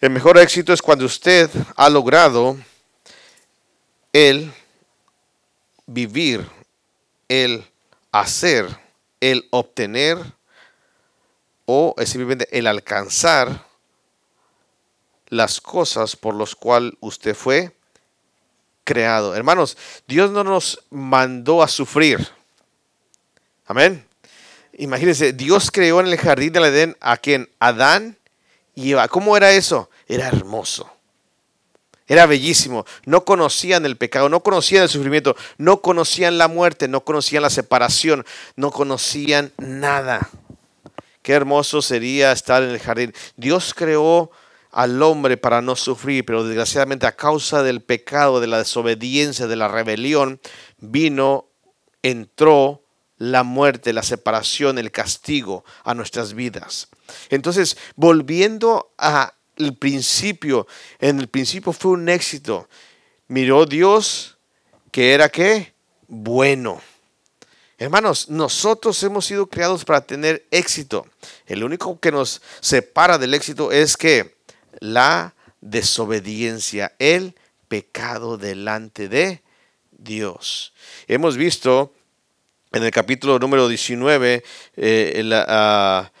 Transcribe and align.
El 0.00 0.10
mejor 0.10 0.38
éxito 0.38 0.72
es 0.72 0.80
cuando 0.80 1.06
usted 1.06 1.50
ha 1.74 1.88
logrado 1.88 2.56
el 4.12 4.52
vivir, 5.86 6.48
el 7.26 7.64
hacer, 8.12 8.78
el 9.20 9.48
obtener 9.50 10.18
o 11.66 11.96
simplemente 12.04 12.46
el 12.56 12.68
alcanzar 12.68 13.66
las 15.28 15.60
cosas 15.60 16.14
por 16.14 16.36
las 16.36 16.54
cuales 16.54 16.92
usted 17.00 17.34
fue 17.34 17.72
creado. 18.84 19.34
Hermanos, 19.34 19.76
Dios 20.06 20.30
no 20.30 20.44
nos 20.44 20.78
mandó 20.90 21.60
a 21.60 21.66
sufrir. 21.66 22.24
Amén. 23.66 24.06
Imagínense, 24.74 25.32
Dios 25.32 25.72
creó 25.72 25.98
en 26.00 26.06
el 26.06 26.16
jardín 26.16 26.52
del 26.52 26.66
Edén 26.66 26.96
a 27.00 27.16
quien 27.16 27.50
Adán 27.58 28.16
¿Cómo 29.10 29.36
era 29.36 29.52
eso? 29.52 29.90
Era 30.06 30.28
hermoso. 30.28 30.90
Era 32.06 32.26
bellísimo. 32.26 32.86
No 33.04 33.24
conocían 33.24 33.84
el 33.84 33.96
pecado, 33.96 34.28
no 34.28 34.42
conocían 34.42 34.84
el 34.84 34.88
sufrimiento, 34.88 35.36
no 35.58 35.82
conocían 35.82 36.38
la 36.38 36.48
muerte, 36.48 36.88
no 36.88 37.04
conocían 37.04 37.42
la 37.42 37.50
separación, 37.50 38.24
no 38.56 38.70
conocían 38.70 39.52
nada. 39.58 40.30
Qué 41.22 41.34
hermoso 41.34 41.82
sería 41.82 42.32
estar 42.32 42.62
en 42.62 42.70
el 42.70 42.78
jardín. 42.78 43.12
Dios 43.36 43.74
creó 43.74 44.30
al 44.70 45.02
hombre 45.02 45.36
para 45.36 45.60
no 45.60 45.76
sufrir, 45.76 46.24
pero 46.24 46.44
desgraciadamente 46.44 47.06
a 47.06 47.16
causa 47.16 47.62
del 47.62 47.82
pecado, 47.82 48.40
de 48.40 48.46
la 48.46 48.58
desobediencia, 48.58 49.46
de 49.46 49.56
la 49.56 49.68
rebelión, 49.68 50.40
vino, 50.78 51.46
entró 52.02 52.82
la 53.18 53.42
muerte, 53.42 53.92
la 53.92 54.02
separación, 54.02 54.78
el 54.78 54.90
castigo 54.90 55.64
a 55.84 55.92
nuestras 55.92 56.32
vidas. 56.32 56.88
Entonces, 57.30 57.76
volviendo 57.96 58.92
a 58.98 59.34
el 59.56 59.74
principio, 59.74 60.66
en 60.98 61.18
el 61.18 61.28
principio 61.28 61.72
fue 61.72 61.92
un 61.92 62.08
éxito. 62.08 62.68
Miró 63.26 63.66
Dios 63.66 64.38
que 64.90 65.12
era 65.12 65.28
qué? 65.28 65.74
Bueno. 66.06 66.80
Hermanos, 67.76 68.28
nosotros 68.28 69.00
hemos 69.04 69.26
sido 69.26 69.46
creados 69.46 69.84
para 69.84 70.00
tener 70.00 70.46
éxito. 70.50 71.06
El 71.46 71.62
único 71.62 72.00
que 72.00 72.10
nos 72.10 72.42
separa 72.60 73.18
del 73.18 73.34
éxito 73.34 73.70
es 73.70 73.96
que 73.96 74.36
la 74.80 75.34
desobediencia, 75.60 76.92
el 76.98 77.34
pecado 77.68 78.36
delante 78.36 79.08
de 79.08 79.42
Dios. 79.92 80.72
Hemos 81.06 81.36
visto 81.36 81.92
en 82.72 82.82
el 82.82 82.90
capítulo 82.90 83.38
número 83.38 83.68
19 83.68 84.42
eh, 84.76 85.22
la, 85.24 86.12
en 86.12 86.17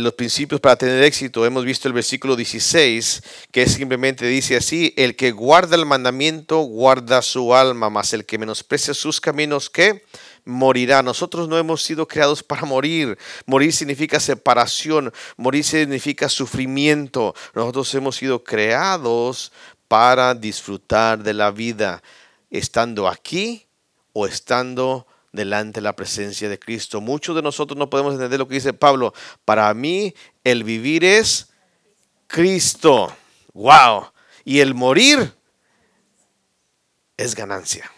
los 0.00 0.14
principios 0.14 0.58
para 0.58 0.76
tener 0.76 1.02
éxito, 1.02 1.44
hemos 1.44 1.66
visto 1.66 1.86
el 1.86 1.92
versículo 1.92 2.34
16, 2.34 3.22
que 3.50 3.68
simplemente 3.68 4.26
dice 4.26 4.56
así, 4.56 4.94
el 4.96 5.16
que 5.16 5.32
guarda 5.32 5.76
el 5.76 5.84
mandamiento 5.84 6.60
guarda 6.60 7.20
su 7.20 7.54
alma, 7.54 7.90
mas 7.90 8.14
el 8.14 8.24
que 8.24 8.38
menosprecia 8.38 8.94
sus 8.94 9.20
caminos, 9.20 9.68
¿qué? 9.68 10.06
Morirá. 10.46 11.02
Nosotros 11.02 11.46
no 11.46 11.58
hemos 11.58 11.82
sido 11.82 12.08
creados 12.08 12.42
para 12.42 12.64
morir. 12.64 13.18
Morir 13.44 13.74
significa 13.74 14.18
separación, 14.18 15.12
morir 15.36 15.62
significa 15.62 16.30
sufrimiento. 16.30 17.34
Nosotros 17.54 17.94
hemos 17.94 18.16
sido 18.16 18.42
creados 18.42 19.52
para 19.88 20.34
disfrutar 20.34 21.22
de 21.22 21.34
la 21.34 21.50
vida, 21.50 22.02
estando 22.50 23.08
aquí 23.08 23.66
o 24.14 24.26
estando 24.26 25.06
delante 25.32 25.80
de 25.80 25.84
la 25.84 25.96
presencia 25.96 26.48
de 26.48 26.58
Cristo. 26.58 27.00
Muchos 27.00 27.34
de 27.34 27.42
nosotros 27.42 27.78
no 27.78 27.90
podemos 27.90 28.14
entender 28.14 28.38
lo 28.38 28.46
que 28.46 28.54
dice 28.54 28.72
Pablo. 28.72 29.14
Para 29.44 29.72
mí 29.74 30.14
el 30.44 30.62
vivir 30.62 31.04
es 31.04 31.48
Cristo. 32.26 33.14
Wow. 33.54 34.12
Y 34.44 34.60
el 34.60 34.74
morir 34.74 35.32
es 37.16 37.34
ganancia. 37.34 37.90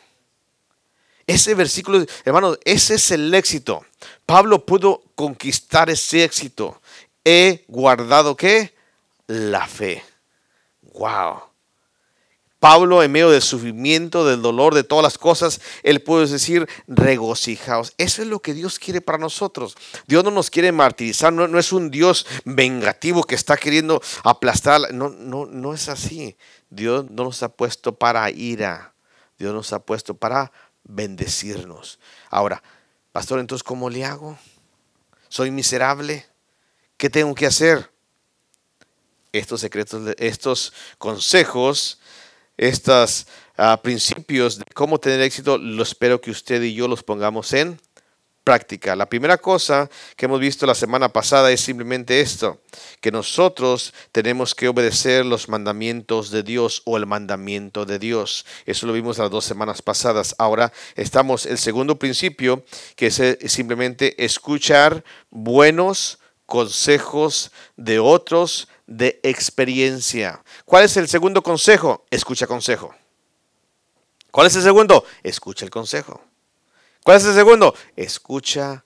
Ese 1.27 1.55
versículo, 1.55 2.05
hermano, 2.25 2.57
ese 2.65 2.95
es 2.95 3.11
el 3.11 3.33
éxito. 3.35 3.85
Pablo 4.27 4.65
pudo 4.65 5.03
conquistar 5.15 5.89
ese 5.89 6.25
éxito. 6.25 6.81
He 7.25 7.65
guardado 7.69 8.37
qué? 8.37 8.75
La 9.27 9.67
fe. 9.67 10.05
Wow. 10.93 11.54
Pablo, 12.65 13.03
en 13.03 13.13
medio 13.13 13.29
del 13.29 13.43
sufrimiento, 13.43 14.25
del 14.25 14.41
dolor, 14.41 14.75
de 14.75 14.85
todas 14.85 15.03
las 15.03 15.19
cosas, 15.19 15.61
él 15.83 16.01
puede 16.01 16.27
decir, 16.27 16.67
regocijaos. 16.87 17.93
Eso 17.99 18.23
es 18.23 18.29
lo 18.29 18.41
que 18.41 18.55
Dios 18.55 18.79
quiere 18.79 19.03
para 19.03 19.19
nosotros. 19.19 19.77
Dios 20.07 20.25
no 20.25 20.31
nos 20.31 20.49
quiere 20.49 20.73
martirizar, 20.73 21.31
no, 21.31 21.59
es 21.59 21.73
un 21.75 21.91
Dios 21.91 22.27
vengativo 22.47 23.25
que 23.25 23.35
está 23.35 23.59
queriendo 23.59 24.01
aplastar. 24.23 24.95
No, 24.95 25.11
no, 25.11 25.45
no 25.45 25.75
es 25.75 25.91
así. 25.91 26.39
Dios 26.71 27.11
no 27.11 27.25
nos 27.25 27.43
ha 27.43 27.51
puesto 27.51 27.97
para 27.97 28.31
ira. 28.31 28.95
Dios 29.39 29.53
nos 29.53 29.71
ha 29.75 29.81
puesto 29.81 30.15
para 30.15 30.51
bendecirnos. 30.85 31.99
Ahora, 32.31 32.63
pastor, 33.13 33.41
entonces, 33.41 33.63
¿cómo 33.63 33.91
le 33.91 34.07
hago? 34.07 34.39
¿Soy 35.29 35.51
miserable? 35.51 36.25
¿Qué 36.97 37.11
tengo 37.11 37.35
que 37.35 37.45
hacer? 37.45 37.91
Estos 39.33 39.61
secretos, 39.61 40.15
estos 40.17 40.73
consejos 40.97 41.99
estos 42.57 43.27
ah, 43.57 43.81
principios 43.83 44.59
de 44.59 44.65
cómo 44.75 44.99
tener 44.99 45.21
éxito, 45.21 45.59
lo 45.59 45.83
espero 45.83 46.21
que 46.21 46.31
usted 46.31 46.63
y 46.63 46.75
yo 46.75 46.89
los 46.89 47.03
pongamos 47.03 47.53
en 47.53 47.79
práctica. 48.45 48.95
La 48.95 49.09
primera 49.09 49.39
cosa 49.39 49.91
que 50.17 50.27
hemos 50.27 50.39
visto 50.39 50.67
la 50.67 50.75
semana 50.75 51.09
pasada 51.09 51.51
es 51.51 51.63
simplemente 51.63 52.21
esto, 52.21 52.61
que 53.01 53.11
nosotros 53.11 53.95
tenemos 54.13 54.55
que 54.55 54.69
obedecer 54.69 55.25
los 55.25 55.49
mandamientos 55.49 56.31
de 56.31 56.43
Dios 56.43 56.83
o 56.85 56.99
el 56.99 57.07
mandamiento 57.07 57.87
de 57.87 57.99
Dios. 57.99 58.45
Eso 58.67 58.87
lo 58.87 58.93
vimos 58.93 59.19
las 59.19 59.31
dos 59.31 59.47
semanas 59.47 59.81
pasadas. 59.81 60.35
Ahora 60.39 60.73
estamos, 60.95 61.47
el 61.47 61.57
segundo 61.57 61.99
principio, 61.99 62.65
que 62.97 63.07
es 63.07 63.19
eh, 63.19 63.39
simplemente 63.49 64.23
escuchar 64.23 65.03
buenos 65.31 66.19
consejos 66.45 67.51
de 67.77 67.99
otros 67.99 68.69
de 68.87 69.21
experiencia. 69.23 70.43
¿Cuál 70.65 70.85
es 70.85 70.97
el 70.97 71.09
segundo 71.09 71.43
consejo? 71.43 72.05
Escucha 72.11 72.47
consejo. 72.47 72.95
¿Cuál 74.31 74.49
es 74.49 74.57
el 74.57 74.63
segundo? 74.63 75.05
Escucha 75.23 75.65
el 75.65 75.71
consejo. 75.71 76.23
¿Cuál 77.03 77.19
es 77.19 77.25
el 77.25 77.35
segundo? 77.35 77.75
Escucha 77.97 78.85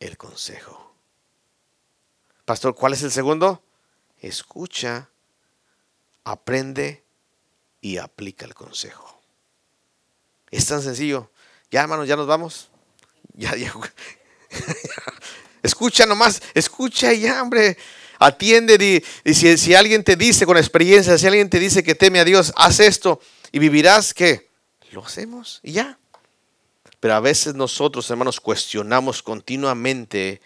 el 0.00 0.16
consejo. 0.16 0.94
Pastor, 2.44 2.74
¿cuál 2.74 2.94
es 2.94 3.02
el 3.02 3.10
segundo? 3.10 3.62
Escucha, 4.20 5.08
aprende 6.24 7.04
y 7.80 7.98
aplica 7.98 8.44
el 8.46 8.54
consejo. 8.54 9.20
Es 10.50 10.66
tan 10.66 10.82
sencillo. 10.82 11.30
Ya, 11.70 11.82
hermanos, 11.82 12.08
ya 12.08 12.16
nos 12.16 12.26
vamos. 12.26 12.70
Ya, 13.34 13.54
ya. 13.54 13.72
escucha 15.62 16.06
nomás, 16.06 16.42
escucha 16.54 17.12
ya, 17.12 17.42
hombre. 17.42 17.76
Atiende 18.18 19.02
y, 19.24 19.34
si, 19.34 19.56
si, 19.56 19.74
alguien 19.74 20.02
te 20.02 20.16
dice 20.16 20.44
con 20.44 20.56
experiencia, 20.56 21.16
si 21.16 21.26
alguien 21.26 21.48
te 21.48 21.58
dice 21.58 21.82
que 21.82 21.94
teme 21.94 22.20
a 22.20 22.24
Dios, 22.24 22.52
haz 22.56 22.80
esto 22.80 23.20
y 23.52 23.58
vivirás 23.58 24.12
que 24.12 24.48
lo 24.90 25.04
hacemos 25.04 25.60
y 25.62 25.72
ya. 25.72 25.98
Pero 27.00 27.14
a 27.14 27.20
veces 27.20 27.54
nosotros, 27.54 28.10
hermanos, 28.10 28.40
cuestionamos 28.40 29.22
continuamente 29.22 30.40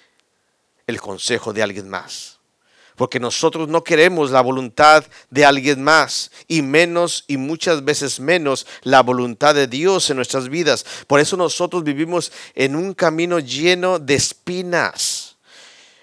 el 0.87 1.01
consejo 1.01 1.53
de 1.53 1.63
alguien 1.63 1.89
más. 1.89 2.39
Porque 2.97 3.19
nosotros 3.19 3.69
no 3.69 3.83
queremos 3.83 4.31
la 4.31 4.43
voluntad 4.43 5.05
de 5.31 5.47
alguien 5.47 5.83
más 5.83 6.31
y 6.47 6.61
menos 6.61 7.25
y 7.27 7.39
muchas 7.39 7.85
veces 7.85 8.21
menos 8.21 8.67
la 8.83 9.03
voluntad 9.03 9.55
de 9.55 9.67
Dios 9.67 10.11
en 10.11 10.17
nuestras 10.17 10.51
vidas. 10.51 10.85
Por 11.07 11.19
eso 11.19 11.39
nosotros 11.39 11.85
vivimos 11.85 12.33
en 12.55 12.77
un 12.77 12.93
camino 12.93 13.39
lleno 13.39 13.99
de 13.99 14.15
espinas 14.15 15.32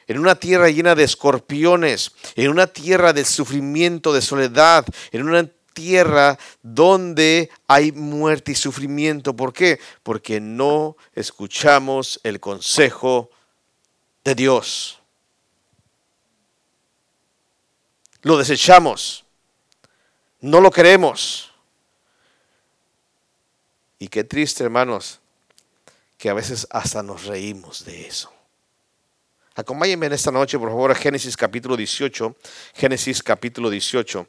en 0.09 0.17
una 0.17 0.33
tierra 0.33 0.69
llena 0.69 0.95
de 0.95 1.03
escorpiones, 1.03 2.11
en 2.35 2.49
una 2.49 2.65
tierra 2.65 3.13
de 3.13 3.23
sufrimiento, 3.23 4.11
de 4.11 4.23
soledad, 4.23 4.83
en 5.11 5.29
una 5.29 5.47
tierra 5.73 6.39
donde 6.63 7.51
hay 7.67 7.91
muerte 7.91 8.53
y 8.53 8.55
sufrimiento. 8.55 9.35
¿Por 9.35 9.53
qué? 9.53 9.79
Porque 10.01 10.41
no 10.41 10.97
escuchamos 11.13 12.19
el 12.23 12.39
consejo 12.39 13.29
de 14.23 14.33
Dios. 14.33 14.99
Lo 18.23 18.35
desechamos. 18.35 19.25
No 20.41 20.59
lo 20.59 20.71
queremos. 20.71 21.51
Y 23.99 24.07
qué 24.07 24.23
triste, 24.23 24.63
hermanos, 24.63 25.19
que 26.17 26.31
a 26.31 26.33
veces 26.33 26.65
hasta 26.71 27.03
nos 27.03 27.25
reímos 27.25 27.85
de 27.85 28.07
eso. 28.07 28.38
Acompáñenme 29.59 30.05
en 30.05 30.13
esta 30.13 30.31
noche, 30.31 30.57
por 30.57 30.69
favor, 30.69 30.89
a 30.89 30.95
Génesis 30.95 31.35
capítulo 31.35 31.75
18. 31.75 32.33
Génesis 32.75 33.21
capítulo 33.21 33.69
18. 33.69 34.25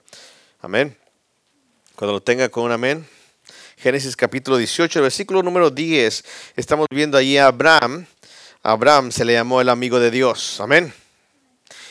Amén. 0.61 0.97
Cuando 1.94 2.15
lo 2.15 2.21
tenga 2.21 2.49
con 2.49 2.65
un 2.65 2.73
amén. 2.73 3.06
Génesis 3.77 4.17
capítulo 4.17 4.56
18, 4.56 5.00
versículo 5.00 5.41
número 5.44 5.71
10. 5.71 6.25
Estamos 6.56 6.88
viendo 6.91 7.17
allí 7.17 7.38
a 7.38 7.47
Abraham. 7.47 8.06
Abraham 8.65 9.12
se 9.12 9.25
le 9.25 9.35
llamó 9.35 9.61
el 9.61 9.69
amigo 9.69 10.00
de 10.00 10.11
Dios. 10.11 10.61
Amén. 10.61 10.93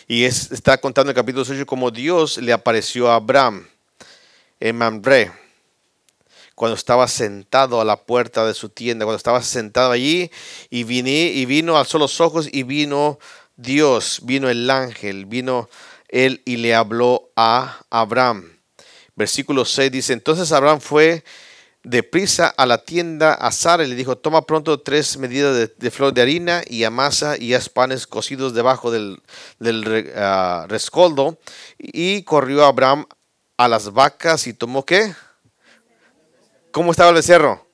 Y 0.06 0.26
está 0.26 0.78
contando 0.78 1.12
el 1.12 1.16
capítulo 1.16 1.46
8 1.50 1.66
como 1.66 1.92
Dios 1.92 2.40
le 2.40 2.52
apareció 2.52 3.10
a 3.10 3.16
Abraham 3.16 3.66
en 4.60 4.76
Mamre 4.76 5.32
cuando 6.60 6.76
estaba 6.76 7.08
sentado 7.08 7.80
a 7.80 7.86
la 7.86 7.96
puerta 7.96 8.46
de 8.46 8.54
su 8.54 8.68
tienda, 8.68 9.06
cuando 9.06 9.16
estaba 9.16 9.42
sentado 9.42 9.94
allí 9.94 10.30
y, 10.70 10.84
vine, 10.84 11.32
y 11.34 11.46
vino, 11.46 11.78
alzó 11.78 11.98
los 11.98 12.20
ojos 12.20 12.50
y 12.52 12.64
vino 12.64 13.18
Dios, 13.56 14.20
vino 14.24 14.50
el 14.50 14.70
ángel, 14.70 15.26
vino 15.26 15.70
él 16.10 16.42
y 16.44 16.58
le 16.58 16.76
habló 16.76 17.32
a 17.38 17.80
Abraham. 17.90 18.60
Versículo 19.16 19.64
6 19.64 19.90
dice, 19.90 20.12
entonces 20.12 20.52
Abraham 20.52 20.82
fue 20.82 21.24
deprisa 21.82 22.50
a 22.50 22.66
la 22.66 22.80
tienda 22.84 23.36
a 23.36 23.54
Sara 23.54 23.86
y 23.86 23.88
le 23.88 23.96
dijo, 23.96 24.18
toma 24.18 24.42
pronto 24.42 24.82
tres 24.82 25.18
medidas 25.18 25.70
de, 25.78 25.92
flor 25.92 26.14
de 26.14 26.24
harina 26.24 26.62
y 26.68 26.84
amasa 26.84 27.38
y 27.40 27.54
haz 27.54 27.70
panes 27.70 28.06
cocidos 28.06 28.54
debajo 28.54 28.92
del, 28.92 29.22
ah, 30.14 30.66
rescoldo. 30.68 31.40
Y 31.78 32.24
corrió 32.24 32.66
Abraham 32.66 33.06
a 33.56 33.70
las 33.70 33.94
vacas 33.94 34.46
y 34.46 34.54
tomó 34.54 34.86
qué? 34.86 35.16
¿Cómo 36.72 36.92
estaba 36.92 37.10
el 37.10 37.16
becerro? 37.16 37.68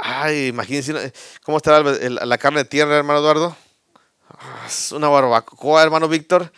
Ay, 0.00 0.48
imagínense 0.48 1.12
cómo 1.42 1.58
estaba 1.58 1.80
la 1.80 2.38
carne 2.38 2.60
de 2.60 2.64
tierra, 2.64 2.96
hermano 2.96 3.20
Eduardo. 3.20 3.56
Ah, 4.28 4.64
es 4.66 4.92
una 4.92 5.08
barbacoa, 5.08 5.82
hermano 5.82 6.08
Víctor. 6.08 6.50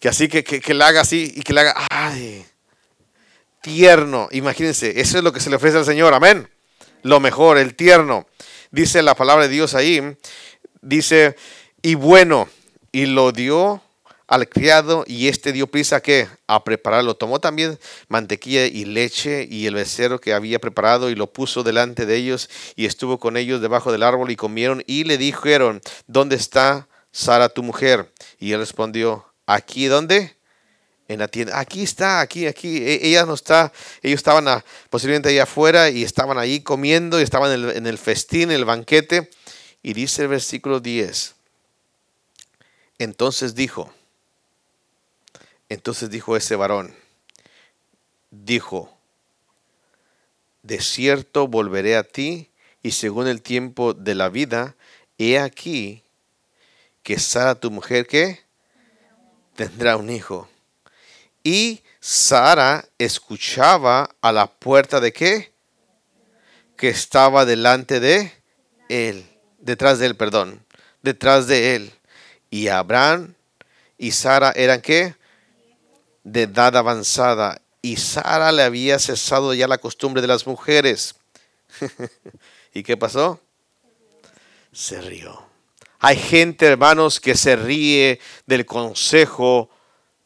Que 0.00 0.08
así, 0.08 0.28
que, 0.28 0.42
que, 0.44 0.74
la 0.74 0.88
haga 0.88 1.02
así 1.02 1.32
y 1.36 1.42
que 1.42 1.52
le 1.52 1.60
haga, 1.60 1.74
ay, 1.90 2.46
tierno. 3.60 4.28
Imagínense, 4.32 5.00
eso 5.00 5.18
es 5.18 5.24
lo 5.24 5.32
que 5.32 5.40
se 5.40 5.50
le 5.50 5.56
ofrece 5.56 5.78
al 5.78 5.84
Señor, 5.84 6.12
amén. 6.14 6.48
Lo 7.02 7.20
mejor, 7.20 7.58
el 7.58 7.74
tierno. 7.74 8.26
Dice 8.70 9.02
la 9.02 9.14
palabra 9.14 9.44
de 9.44 9.50
Dios 9.50 9.74
ahí, 9.74 10.16
dice, 10.80 11.36
y 11.80 11.94
bueno, 11.94 12.48
y 12.90 13.06
lo 13.06 13.32
dio 13.32 13.82
al 14.26 14.48
criado 14.48 15.04
y 15.06 15.28
este 15.28 15.52
dio 15.52 15.66
prisa 15.66 16.00
que 16.00 16.28
a 16.46 16.64
prepararlo. 16.64 17.14
Tomó 17.14 17.40
también 17.40 17.78
mantequilla 18.08 18.66
y 18.66 18.84
leche 18.84 19.46
y 19.50 19.66
el 19.66 19.74
becerro 19.74 20.20
que 20.20 20.32
había 20.32 20.58
preparado 20.58 21.10
y 21.10 21.14
lo 21.14 21.32
puso 21.32 21.62
delante 21.62 22.06
de 22.06 22.16
ellos 22.16 22.48
y 22.76 22.86
estuvo 22.86 23.18
con 23.18 23.36
ellos 23.36 23.60
debajo 23.60 23.92
del 23.92 24.02
árbol 24.02 24.30
y 24.30 24.36
comieron 24.36 24.82
y 24.86 25.04
le 25.04 25.18
dijeron, 25.18 25.82
¿dónde 26.06 26.36
está 26.36 26.88
Sara 27.12 27.48
tu 27.48 27.62
mujer? 27.62 28.12
Y 28.38 28.52
él 28.52 28.60
respondió, 28.60 29.26
aquí, 29.46 29.86
¿dónde? 29.86 30.36
En 31.06 31.18
la 31.18 31.28
tienda. 31.28 31.58
Aquí 31.58 31.82
está, 31.82 32.20
aquí, 32.20 32.46
aquí. 32.46 32.78
E-, 32.78 33.06
ella 33.06 33.26
no 33.26 33.34
está. 33.34 33.72
Ellos 34.02 34.18
estaban 34.18 34.62
posiblemente 34.88 35.28
allá 35.28 35.42
afuera 35.42 35.90
y 35.90 36.02
estaban 36.02 36.38
ahí 36.38 36.60
comiendo 36.60 37.20
y 37.20 37.22
estaban 37.22 37.52
en 37.52 37.68
el, 37.68 37.76
en 37.76 37.86
el 37.86 37.98
festín, 37.98 38.44
en 38.44 38.52
el 38.52 38.64
banquete. 38.64 39.30
Y 39.82 39.92
dice 39.92 40.22
el 40.22 40.28
versículo 40.28 40.80
10. 40.80 41.34
Entonces 42.98 43.54
dijo, 43.54 43.92
entonces 45.74 46.08
dijo 46.08 46.36
ese 46.36 46.54
varón, 46.56 46.94
dijo, 48.30 48.96
de 50.62 50.80
cierto 50.80 51.48
volveré 51.48 51.96
a 51.96 52.04
ti 52.04 52.48
y 52.82 52.92
según 52.92 53.26
el 53.26 53.42
tiempo 53.42 53.92
de 53.92 54.14
la 54.14 54.28
vida, 54.28 54.76
he 55.18 55.38
aquí 55.38 56.02
que 57.02 57.18
Sara 57.18 57.56
tu 57.56 57.70
mujer 57.70 58.06
que 58.06 58.40
tendrá 59.56 59.96
un 59.96 60.10
hijo. 60.10 60.48
Y 61.42 61.82
Sara 61.98 62.84
escuchaba 62.98 64.10
a 64.20 64.32
la 64.32 64.46
puerta 64.46 65.00
de 65.00 65.12
qué? 65.12 65.52
Que 66.76 66.88
estaba 66.88 67.44
delante 67.44 67.98
de 67.98 68.32
él, 68.88 69.26
detrás 69.58 69.98
de 69.98 70.06
él, 70.06 70.16
perdón, 70.16 70.64
detrás 71.02 71.48
de 71.48 71.74
él. 71.74 71.92
Y 72.48 72.68
Abraham 72.68 73.34
y 73.98 74.12
Sara 74.12 74.52
eran 74.54 74.80
qué? 74.80 75.16
De 76.24 76.42
edad 76.42 76.76
avanzada 76.76 77.60
y 77.82 77.96
Sara 77.96 78.50
le 78.50 78.62
había 78.62 78.98
cesado 78.98 79.52
ya 79.52 79.68
la 79.68 79.78
costumbre 79.78 80.22
de 80.22 80.28
las 80.28 80.46
mujeres. 80.46 81.14
¿Y 82.74 82.82
qué 82.82 82.96
pasó? 82.96 83.40
Se 84.72 85.00
rió. 85.02 85.44
Hay 86.00 86.16
gente, 86.16 86.66
hermanos, 86.66 87.20
que 87.20 87.36
se 87.36 87.56
ríe 87.56 88.20
del 88.46 88.66
consejo 88.66 89.70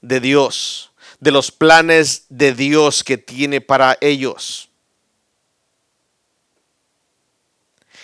de 0.00 0.20
Dios, 0.20 0.92
de 1.18 1.32
los 1.32 1.50
planes 1.50 2.26
de 2.28 2.52
Dios 2.52 3.02
que 3.02 3.18
tiene 3.18 3.60
para 3.60 3.98
ellos. 4.00 4.68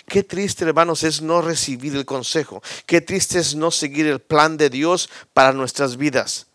Qué 0.05 0.21
triste, 0.21 0.65
hermanos, 0.65 1.03
es 1.03 1.21
no 1.21 1.41
recibir 1.41 1.95
el 1.95 2.05
consejo. 2.05 2.61
Qué 2.85 3.01
triste 3.01 3.39
es 3.39 3.55
no 3.55 3.71
seguir 3.71 4.05
el 4.05 4.19
plan 4.19 4.57
de 4.57 4.69
Dios 4.69 5.09
para 5.33 5.51
nuestras 5.53 5.97
vidas. 5.97 6.47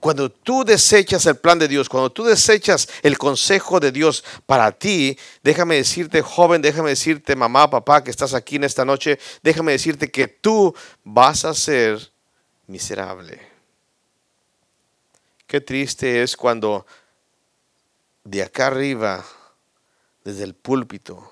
Cuando 0.00 0.30
tú 0.30 0.64
desechas 0.64 1.26
el 1.26 1.36
plan 1.36 1.58
de 1.58 1.68
Dios, 1.68 1.88
cuando 1.88 2.10
tú 2.10 2.24
desechas 2.24 2.88
el 3.02 3.18
consejo 3.18 3.80
de 3.80 3.92
Dios 3.92 4.24
para 4.46 4.72
ti, 4.72 5.18
déjame 5.42 5.76
decirte, 5.76 6.22
joven, 6.22 6.62
déjame 6.62 6.90
decirte, 6.90 7.36
mamá, 7.36 7.70
papá, 7.70 8.02
que 8.02 8.10
estás 8.10 8.34
aquí 8.34 8.56
en 8.56 8.64
esta 8.64 8.84
noche, 8.84 9.18
déjame 9.42 9.72
decirte 9.72 10.10
que 10.10 10.28
tú 10.28 10.74
vas 11.04 11.44
a 11.44 11.54
ser 11.54 12.12
miserable. 12.66 13.40
Qué 15.46 15.60
triste 15.60 16.22
es 16.22 16.36
cuando 16.36 16.86
de 18.24 18.42
acá 18.42 18.68
arriba, 18.68 19.24
desde 20.24 20.44
el 20.44 20.54
púlpito, 20.54 21.30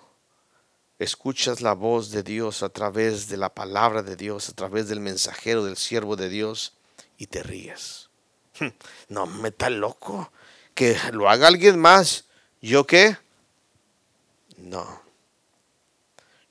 escuchas 0.99 1.63
la 1.63 1.73
voz 1.73 2.11
de 2.11 2.23
Dios 2.23 2.63
a 2.63 2.69
través 2.69 3.29
de 3.29 3.39
la 3.39 3.55
palabra 3.55 4.03
de 4.03 4.17
Dios, 4.17 4.51
a 4.51 4.53
través 4.53 4.89
del 4.89 5.01
mensajero, 5.01 5.65
del 5.65 5.79
siervo 5.79 6.17
de 6.17 6.29
Dios, 6.29 6.75
y 7.17 7.29
te 7.29 7.43
ríes. 7.43 8.10
No, 9.09 9.27
me 9.27 9.49
está 9.49 9.71
loco. 9.71 10.33
Que 10.75 10.97
lo 11.13 11.29
haga 11.29 11.49
alguien 11.49 11.79
más. 11.79 12.27
¿Yo 12.61 12.87
qué? 12.87 13.17
No. 14.57 15.03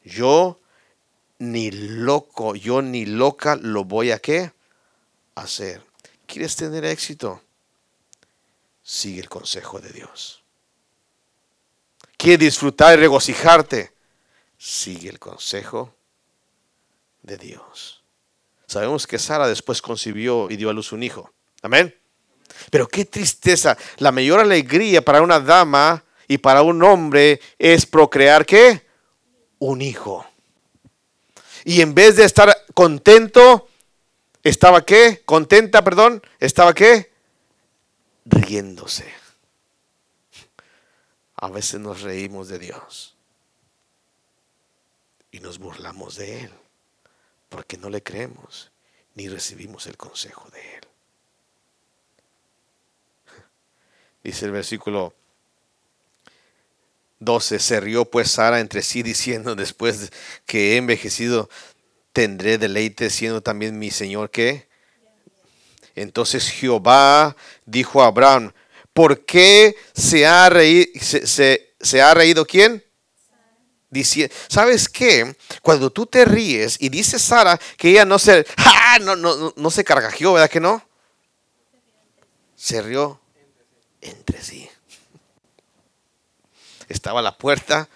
Yo 0.03 0.59
ni 1.39 1.71
loco, 1.71 2.55
yo 2.55 2.81
ni 2.81 3.05
loca 3.05 3.55
lo 3.55 3.85
voy 3.85 4.11
a 4.11 4.19
qué? 4.19 4.51
Hacer. 5.35 5.81
¿Quieres 6.25 6.55
tener 6.55 6.83
éxito? 6.85 7.41
Sigue 8.83 9.21
el 9.21 9.29
consejo 9.29 9.79
de 9.79 9.91
Dios. 9.91 10.43
¿Quieres 12.17 12.39
disfrutar 12.39 12.97
y 12.97 13.01
regocijarte? 13.01 13.93
Sigue 14.57 15.09
el 15.09 15.19
consejo 15.19 15.95
de 17.21 17.37
Dios. 17.37 18.03
Sabemos 18.67 19.07
que 19.07 19.17
Sara 19.17 19.47
después 19.47 19.81
concibió 19.81 20.49
y 20.49 20.57
dio 20.57 20.69
a 20.69 20.73
luz 20.73 20.91
un 20.91 21.03
hijo. 21.03 21.31
Amén. 21.61 21.98
Pero 22.69 22.87
qué 22.87 23.05
tristeza. 23.05 23.77
La 23.97 24.11
mayor 24.11 24.39
alegría 24.39 25.03
para 25.03 25.21
una 25.21 25.39
dama 25.39 26.03
y 26.27 26.37
para 26.37 26.61
un 26.61 26.83
hombre 26.83 27.39
es 27.57 27.85
procrear 27.85 28.45
qué? 28.45 28.85
Un 29.59 29.81
hijo. 29.81 30.25
Y 31.65 31.81
en 31.81 31.93
vez 31.93 32.15
de 32.15 32.25
estar 32.25 32.55
contento, 32.73 33.67
estaba 34.43 34.85
qué? 34.85 35.21
Contenta, 35.25 35.83
perdón, 35.83 36.21
estaba 36.39 36.73
qué? 36.73 37.11
Riéndose. 38.25 39.05
A 41.35 41.49
veces 41.49 41.79
nos 41.79 42.01
reímos 42.01 42.47
de 42.49 42.59
Dios 42.59 43.15
y 45.31 45.39
nos 45.39 45.57
burlamos 45.57 46.15
de 46.15 46.41
Él 46.41 46.51
porque 47.49 47.77
no 47.77 47.89
le 47.89 48.03
creemos 48.03 48.71
ni 49.15 49.27
recibimos 49.27 49.87
el 49.87 49.97
consejo 49.97 50.49
de 50.51 50.75
Él. 50.75 50.88
Dice 54.23 54.45
el 54.45 54.51
versículo 54.51 55.13
12, 57.19 57.59
se 57.59 57.79
rió 57.79 58.05
pues 58.05 58.31
Sara 58.31 58.59
entre 58.59 58.81
sí 58.81 59.03
diciendo, 59.03 59.55
después 59.55 60.11
que 60.45 60.73
he 60.73 60.77
envejecido, 60.77 61.49
tendré 62.13 62.57
deleite 62.57 63.09
siendo 63.09 63.41
también 63.41 63.77
mi 63.77 63.91
Señor 63.91 64.29
que. 64.31 64.67
Entonces 65.95 66.49
Jehová 66.49 67.35
dijo 67.65 68.01
a 68.01 68.07
Abraham, 68.07 68.53
¿por 68.93 69.25
qué 69.25 69.75
se 69.93 70.25
ha 70.25 70.49
reído, 70.49 72.45
quién? 72.45 72.83
Dice, 73.89 74.31
¿sabes 74.47 74.87
qué? 74.87 75.35
Cuando 75.61 75.89
tú 75.89 76.05
te 76.05 76.23
ríes 76.23 76.77
y 76.79 76.89
dice 76.89 77.17
Sara 77.17 77.59
que 77.77 77.89
ella 77.89 78.05
no 78.05 78.19
se, 78.19 78.45
no, 79.01 79.15
no, 79.15 79.53
no 79.55 79.71
se 79.71 79.83
cargajeó, 79.83 80.33
¿verdad 80.33 80.49
que 80.49 80.59
no? 80.59 80.81
Se 82.55 82.81
rió 82.81 83.19
entre 84.01 84.41
sí. 84.41 84.69
Estaba 86.87 87.21
la 87.21 87.37
puerta. 87.37 87.87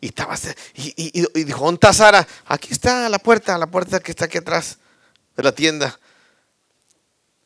Y, 0.00 0.08
estaba, 0.08 0.36
y, 0.74 0.94
y, 0.96 1.44
dijo, 1.44 1.64
¿dónde 1.64 1.92
Sara? 1.92 2.26
Aquí 2.46 2.72
está 2.72 3.08
la 3.08 3.18
puerta, 3.18 3.58
la 3.58 3.66
puerta 3.66 3.98
que 3.98 4.12
está 4.12 4.26
aquí 4.26 4.38
atrás 4.38 4.78
de 5.36 5.42
la 5.42 5.52
tienda. 5.52 5.98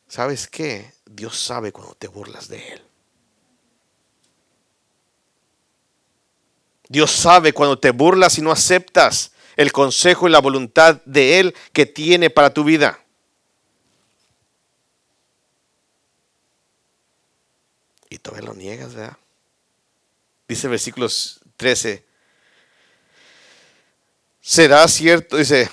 ¿Sabes 0.07 0.47
qué? 0.49 0.93
Dios 1.07 1.39
sabe 1.39 1.73
cuando 1.73 1.95
te 1.95 2.09
burlas 2.09 2.49
de 2.49 2.73
Él. 2.75 2.83
Dios 6.89 7.11
sabe 7.11 7.55
cuando 7.55 7.79
te 7.79 7.91
burlas 7.91 8.37
y 8.37 8.43
no 8.43 8.53
aceptas 8.53 9.33
el 9.57 9.73
consejo 9.73 10.29
y 10.29 10.31
la 10.31 10.41
voluntad 10.41 11.01
de 11.05 11.41
Él 11.41 11.55
que 11.73 11.87
tiene 11.87 12.31
para 12.31 12.53
tu 12.53 12.65
vida. 12.65 12.99
Y 18.09 18.19
todavía 18.19 18.49
lo 18.49 18.55
niegas, 18.55 18.95
¿verdad? 18.95 19.17
Dice 20.47 20.69
versículos 20.69 21.41
13. 21.57 22.05
¿Será 24.43 24.87
cierto? 24.89 25.37
Dice, 25.37 25.71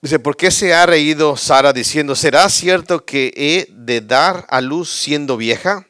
dice, 0.00 0.18
¿por 0.18 0.36
qué 0.36 0.50
se 0.50 0.72
ha 0.72 0.86
reído 0.86 1.36
Sara 1.36 1.72
diciendo, 1.72 2.14
¿será 2.14 2.48
cierto 2.48 3.04
que 3.04 3.32
he 3.36 3.66
de 3.70 4.00
dar 4.00 4.46
a 4.48 4.60
luz 4.60 4.90
siendo 4.90 5.36
vieja? 5.36 5.86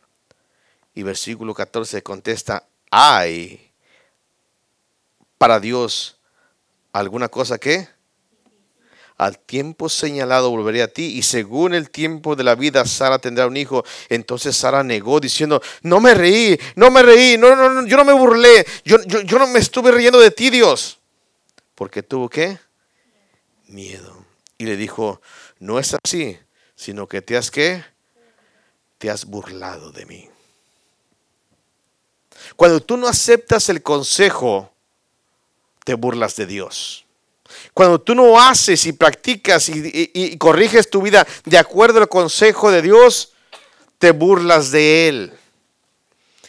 Y 0.95 1.03
versículo 1.03 1.55
14 1.55 2.03
contesta, 2.03 2.67
hay 2.91 3.71
para 5.37 5.61
Dios 5.61 6.13
alguna 6.95 7.29
cosa 7.29 7.59
que 7.59 7.89
al 9.17 9.39
tiempo 9.39 9.89
señalado 9.89 10.51
volveré 10.51 10.83
a 10.83 10.89
ti 10.89 11.07
y 11.17 11.23
según 11.23 11.75
el 11.75 11.91
tiempo 11.91 12.37
de 12.37 12.45
la 12.45 12.55
vida 12.55 12.85
Sara 12.87 13.19
tendrá 13.19 13.47
un 13.47 13.57
hijo. 13.57 13.85
Entonces 14.09 14.57
Sara 14.57 14.83
negó 14.83 15.21
diciendo, 15.21 15.61
no 15.83 16.01
me 16.01 16.15
reí, 16.15 16.59
no 16.77 16.91
me 16.91 17.03
reí, 17.03 17.37
no, 17.37 17.55
no, 17.55 17.69
no 17.69 17.87
yo 17.87 17.97
no 17.97 18.05
me 18.05 18.13
burlé, 18.13 18.67
yo, 18.85 18.99
yo, 19.07 19.21
yo 19.23 19.39
no 19.39 19.47
me 19.49 19.59
estuve 19.59 19.91
riendo 19.91 20.21
de 20.21 20.31
ti 20.31 20.51
Dios. 20.51 20.99
Porque 21.75 22.03
tuvo 22.03 22.29
qué? 22.29 22.59
Miedo. 23.67 24.25
Y 24.57 24.67
le 24.67 24.77
dijo, 24.77 25.21
no 25.59 25.81
es 25.81 25.97
así, 26.05 26.39
sino 26.77 27.09
que 27.09 27.23
te 27.23 27.37
has 27.37 27.51
qué? 27.51 27.85
Te 28.99 29.11
has 29.11 29.25
burlado 29.25 29.91
de 29.91 30.07
mí. 30.07 30.29
Cuando 32.55 32.81
tú 32.81 32.97
no 32.97 33.09
aceptas 33.09 33.69
el 33.69 33.83
consejo, 33.83 34.74
te 35.85 35.95
burlas 35.95 36.35
de 36.37 36.47
Dios. 36.47 37.05
Cuando 37.73 38.00
tú 38.00 38.14
no 38.14 38.41
haces 38.41 38.87
y 38.87 38.93
practicas 38.93 39.69
y, 39.69 40.37
corriges 40.38 40.91
tu 40.91 41.03
vida 41.03 41.26
de 41.45 41.59
acuerdo 41.59 42.00
al 42.00 42.09
consejo 42.09 42.71
de 42.71 42.83
Dios, 42.83 43.33
te 43.99 44.11
burlas 44.11 44.71
de 44.71 45.09
Él. 45.09 45.33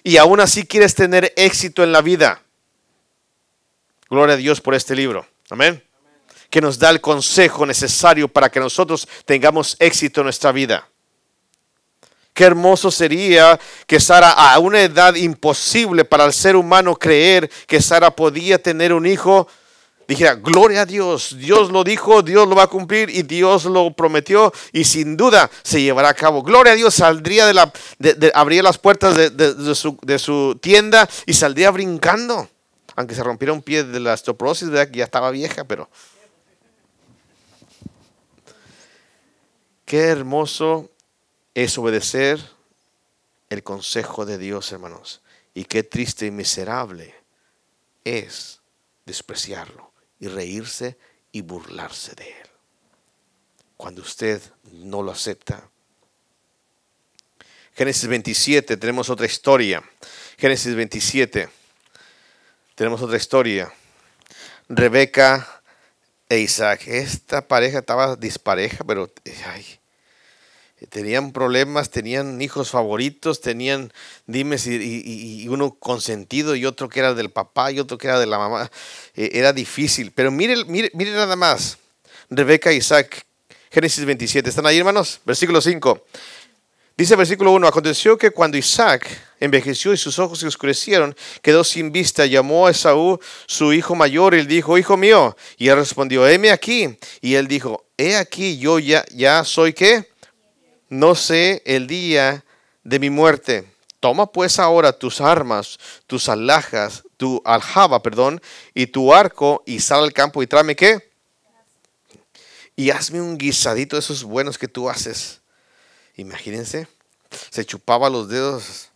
Y 0.03 0.17
aún 0.17 0.39
así 0.39 0.65
quieres 0.65 0.95
tener 0.95 1.33
éxito 1.35 1.83
en 1.83 1.91
la 1.91 2.01
vida. 2.01 2.41
Gloria 4.09 4.35
a 4.35 4.37
Dios 4.37 4.61
por 4.61 4.75
este 4.75 4.95
libro. 4.95 5.27
Amén. 5.49 5.83
Que 6.49 6.61
nos 6.61 6.77
da 6.79 6.89
el 6.91 7.01
consejo 7.01 7.65
necesario 7.65 8.27
para 8.27 8.49
que 8.49 8.59
nosotros 8.59 9.07
tengamos 9.25 9.75
éxito 9.79 10.21
en 10.21 10.25
nuestra 10.25 10.51
vida. 10.51 10.87
Qué 12.35 12.43
hermoso 12.43 12.91
sería 12.91 13.57
que 13.87 13.97
Sara, 13.97 14.31
a 14.31 14.59
una 14.59 14.81
edad 14.81 15.15
imposible 15.15 16.03
para 16.03 16.25
el 16.25 16.33
ser 16.33 16.57
humano 16.57 16.97
creer 16.97 17.49
que 17.65 17.81
Sara 17.81 18.11
podía 18.11 18.61
tener 18.61 18.91
un 18.91 19.05
hijo, 19.05 19.47
dijera, 20.05 20.35
gloria 20.35 20.81
a 20.81 20.85
Dios, 20.85 21.37
Dios 21.37 21.71
lo 21.71 21.85
dijo, 21.85 22.23
Dios 22.23 22.45
lo 22.45 22.53
va 22.53 22.63
a 22.63 22.67
cumplir 22.67 23.09
y 23.09 23.23
Dios 23.23 23.63
lo 23.63 23.89
prometió 23.93 24.51
y 24.73 24.83
sin 24.83 25.15
duda 25.15 25.49
se 25.63 25.81
llevará 25.81 26.09
a 26.09 26.13
cabo. 26.13 26.43
Gloria 26.43 26.73
a 26.73 26.75
Dios, 26.75 26.95
saldría 26.95 27.45
de 27.45 27.53
la, 27.53 27.71
abría 28.33 28.61
las 28.61 28.79
puertas 28.79 29.15
de, 29.15 30.19
su, 30.19 30.59
tienda 30.61 31.07
y 31.25 31.35
saldría 31.35 31.71
brincando, 31.71 32.49
aunque 32.97 33.15
se 33.15 33.23
rompiera 33.23 33.53
un 33.53 33.61
pie 33.61 33.85
de 33.85 34.01
la 34.01 34.11
osteoporosis, 34.11 34.67
que 34.91 34.97
ya 34.97 35.05
estaba 35.05 35.31
vieja, 35.31 35.63
pero... 35.63 35.89
Qué 39.85 40.01
hermoso 40.01 40.89
es 41.55 41.77
obedecer 41.77 42.39
el 43.49 43.63
consejo 43.63 44.25
de 44.25 44.37
Dios, 44.37 44.71
hermanos. 44.71 45.21
Y 45.53 45.63
qué 45.63 45.83
triste 45.83 46.25
y 46.25 46.31
miserable 46.31 47.15
es 48.03 48.59
despreciarlo 49.05 49.91
y 50.19 50.27
reírse 50.27 50.97
y 51.31 51.41
burlarse 51.41 52.13
de 52.13 52.27
él. 52.27 52.49
Cuando 53.77 54.01
usted 54.01 54.41
no 54.73 55.01
lo 55.01 55.11
acepta. 55.11 55.69
Génesis 57.73 58.07
27, 58.07 58.77
tenemos 58.77 59.09
otra 59.09 59.25
historia. 59.25 59.83
Génesis 60.37 60.75
27, 60.75 61.49
tenemos 62.75 63.01
otra 63.01 63.17
historia. 63.17 63.73
Rebeca 64.67 65.61
e 66.27 66.39
Isaac. 66.39 66.87
Esta 66.87 67.47
pareja 67.47 67.79
estaba 67.79 68.15
dispareja, 68.15 68.83
pero 68.83 69.11
ay, 69.47 69.79
tenían 70.89 71.31
problemas, 71.31 71.89
tenían 71.89 72.41
hijos 72.41 72.69
favoritos, 72.69 73.41
tenían 73.41 73.93
dimes 74.25 74.67
y, 74.67 75.47
uno 75.47 75.75
consentido 75.75 76.55
y 76.55 76.65
otro 76.65 76.89
que 76.89 76.99
era 76.99 77.13
del 77.13 77.29
papá 77.29 77.71
y 77.71 77.79
otro 77.79 77.97
que 77.97 78.07
era 78.07 78.19
de 78.19 78.25
la 78.25 78.37
mamá. 78.37 78.69
Eh, 79.15 79.31
era 79.33 79.53
difícil. 79.53 80.11
Pero 80.11 80.31
mire, 80.31 80.65
mire, 80.65 80.91
mire 80.93 81.11
nada 81.11 81.35
más. 81.35 81.77
Rebeca 82.29 82.71
e 82.71 82.75
Isaac, 82.75 83.25
Génesis 83.71 84.03
27. 84.03 84.49
¿Están 84.49 84.65
ahí, 84.65 84.77
hermanos? 84.77 85.21
Versículo 85.25 85.61
5. 85.61 86.05
Dice 86.97 87.17
versículo 87.17 87.51
1, 87.51 87.67
aconteció 87.67 88.17
que 88.17 88.31
cuando 88.31 88.57
Isaac 88.57 89.05
envejeció 89.41 89.91
y 89.91 89.97
sus 89.97 90.17
ojos 90.17 90.39
se 90.39 90.47
oscurecieron, 90.47 91.13
quedó 91.41 91.65
sin 91.65 91.91
vista, 91.91 92.25
llamó 92.25 92.67
a 92.67 92.71
Esaú, 92.71 93.19
su 93.47 93.73
hijo 93.73 93.95
mayor, 93.95 94.33
y 94.33 94.39
él 94.39 94.47
dijo, 94.47 94.77
hijo 94.77 94.95
mío, 94.95 95.35
y 95.57 95.67
él 95.67 95.75
respondió, 95.75 96.25
heme 96.25 96.51
aquí. 96.51 96.97
Y 97.19 97.35
él 97.35 97.49
dijo, 97.49 97.85
he 97.97 98.15
aquí, 98.15 98.57
yo 98.57 98.79
ya, 98.79 99.03
ya 99.11 99.43
soy 99.43 99.73
qué? 99.73 100.07
No 100.99 101.15
sé 101.15 101.61
el 101.65 101.87
día 101.87 102.43
de 102.83 102.99
mi 102.99 103.09
muerte. 103.09 103.71
Toma 103.99 104.31
pues 104.31 104.59
ahora 104.59 104.93
tus 104.93 105.19
armas, 105.19 105.79
tus 106.07 106.29
alhajas, 106.29 107.03
tu 107.17 107.41
aljaba, 107.45 108.01
perdón, 108.01 108.41
y 108.73 108.87
tu 108.87 109.13
arco, 109.13 109.63
y 109.65 109.79
sal 109.79 110.03
al 110.03 110.13
campo 110.13 110.43
y 110.43 110.47
tráeme 110.47 110.75
qué. 110.75 111.11
Y 112.75 112.91
hazme 112.91 113.21
un 113.21 113.37
guisadito 113.37 113.95
de 113.95 114.01
esos 114.01 114.23
buenos 114.23 114.57
que 114.57 114.67
tú 114.67 114.89
haces. 114.89 115.41
Imagínense, 116.17 116.87
se 117.49 117.65
chupaba 117.65 118.09
los 118.09 118.29
dedos 118.29 118.89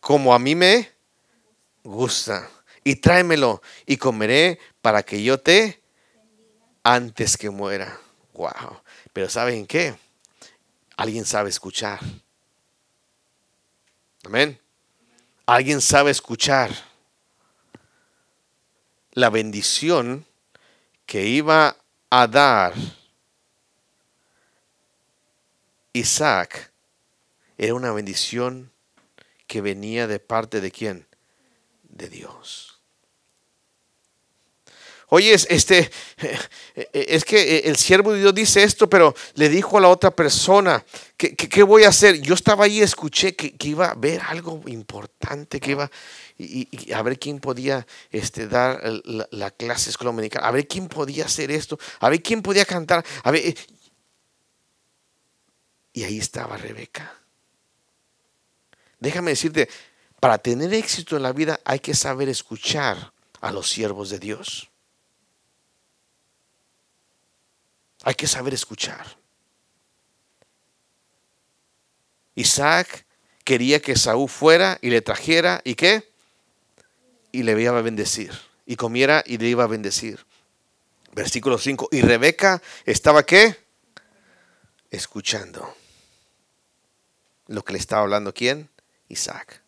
como 0.00 0.34
a 0.34 0.38
mí 0.38 0.54
me 0.54 0.92
gusta. 1.82 2.48
Y 2.84 2.96
tráemelo 2.96 3.60
y 3.84 3.96
comeré 3.96 4.60
para 4.80 5.02
que 5.02 5.22
yo 5.22 5.40
te 5.40 5.82
antes 6.84 7.36
que 7.36 7.50
muera. 7.50 7.98
Wow. 8.34 8.80
Pero 9.12 9.28
¿saben 9.28 9.66
qué? 9.66 9.96
Alguien 10.96 11.24
sabe 11.24 11.50
escuchar. 11.50 12.00
Amén. 14.24 14.60
Alguien 15.46 15.80
sabe 15.80 16.10
escuchar 16.10 16.70
la 19.12 19.30
bendición 19.30 20.26
que 21.06 21.26
iba 21.26 21.76
a 22.10 22.26
dar 22.26 22.74
Isaac 25.92 26.70
era 27.56 27.74
una 27.74 27.92
bendición 27.92 28.70
que 29.46 29.62
venía 29.62 30.06
de 30.06 30.18
parte 30.18 30.60
de 30.60 30.70
quién? 30.70 31.06
De 31.84 32.10
Dios. 32.10 32.75
Oye, 35.08 35.34
este, 35.34 35.90
es 36.92 37.24
que 37.24 37.58
el 37.60 37.76
siervo 37.76 38.12
de 38.12 38.20
Dios 38.20 38.34
dice 38.34 38.64
esto, 38.64 38.90
pero 38.90 39.14
le 39.34 39.48
dijo 39.48 39.78
a 39.78 39.80
la 39.80 39.88
otra 39.88 40.10
persona, 40.10 40.84
¿qué, 41.16 41.62
voy 41.62 41.84
a 41.84 41.90
hacer? 41.90 42.20
Yo 42.20 42.34
estaba 42.34 42.64
ahí 42.64 42.78
y 42.78 42.82
escuché 42.82 43.36
que, 43.36 43.54
iba 43.68 43.86
a 43.86 43.94
ver 43.94 44.20
algo 44.22 44.60
importante, 44.66 45.60
que 45.60 45.70
iba 45.72 45.90
y, 46.38 46.92
a 46.92 47.02
ver 47.02 47.20
quién 47.20 47.38
podía 47.38 47.86
este, 48.10 48.48
dar 48.48 48.82
la, 49.30 49.50
clase 49.52 49.90
escuela 49.90 50.12
a 50.40 50.50
ver 50.50 50.66
quién 50.66 50.88
podía 50.88 51.26
hacer 51.26 51.52
esto, 51.52 51.78
a 52.00 52.08
ver 52.08 52.20
quién 52.20 52.42
podía 52.42 52.64
cantar, 52.64 53.04
a 53.22 53.30
ver. 53.30 53.56
Y 55.92 56.02
ahí 56.02 56.18
estaba 56.18 56.56
Rebeca. 56.56 57.14
Déjame 58.98 59.30
decirte, 59.30 59.68
para 60.18 60.38
tener 60.38 60.74
éxito 60.74 61.16
en 61.16 61.22
la 61.22 61.32
vida 61.32 61.60
hay 61.64 61.78
que 61.78 61.94
saber 61.94 62.28
escuchar 62.28 63.12
a 63.40 63.52
los 63.52 63.70
siervos 63.70 64.10
de 64.10 64.18
Dios. 64.18 64.68
Hay 68.06 68.14
que 68.14 68.28
saber 68.28 68.54
escuchar. 68.54 69.04
Isaac 72.36 73.04
quería 73.42 73.82
que 73.82 73.96
Saúl 73.96 74.28
fuera 74.28 74.78
y 74.80 74.90
le 74.90 75.02
trajera 75.02 75.60
y 75.64 75.74
qué? 75.74 76.08
Y 77.32 77.42
le 77.42 77.60
iba 77.60 77.76
a 77.76 77.82
bendecir. 77.82 78.30
Y 78.64 78.76
comiera 78.76 79.24
y 79.26 79.38
le 79.38 79.48
iba 79.48 79.64
a 79.64 79.66
bendecir. 79.66 80.24
Versículo 81.14 81.58
5. 81.58 81.88
Y 81.90 82.02
Rebeca 82.02 82.62
estaba 82.84 83.26
qué? 83.26 83.56
Escuchando. 84.88 85.74
Lo 87.48 87.64
que 87.64 87.72
le 87.72 87.80
estaba 87.80 88.02
hablando 88.02 88.32
quién? 88.32 88.70
Isaac. 89.08 89.62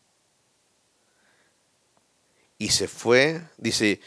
Y 2.57 2.68
se 2.68 2.87
fue, 2.87 3.42
dice, 3.57 4.00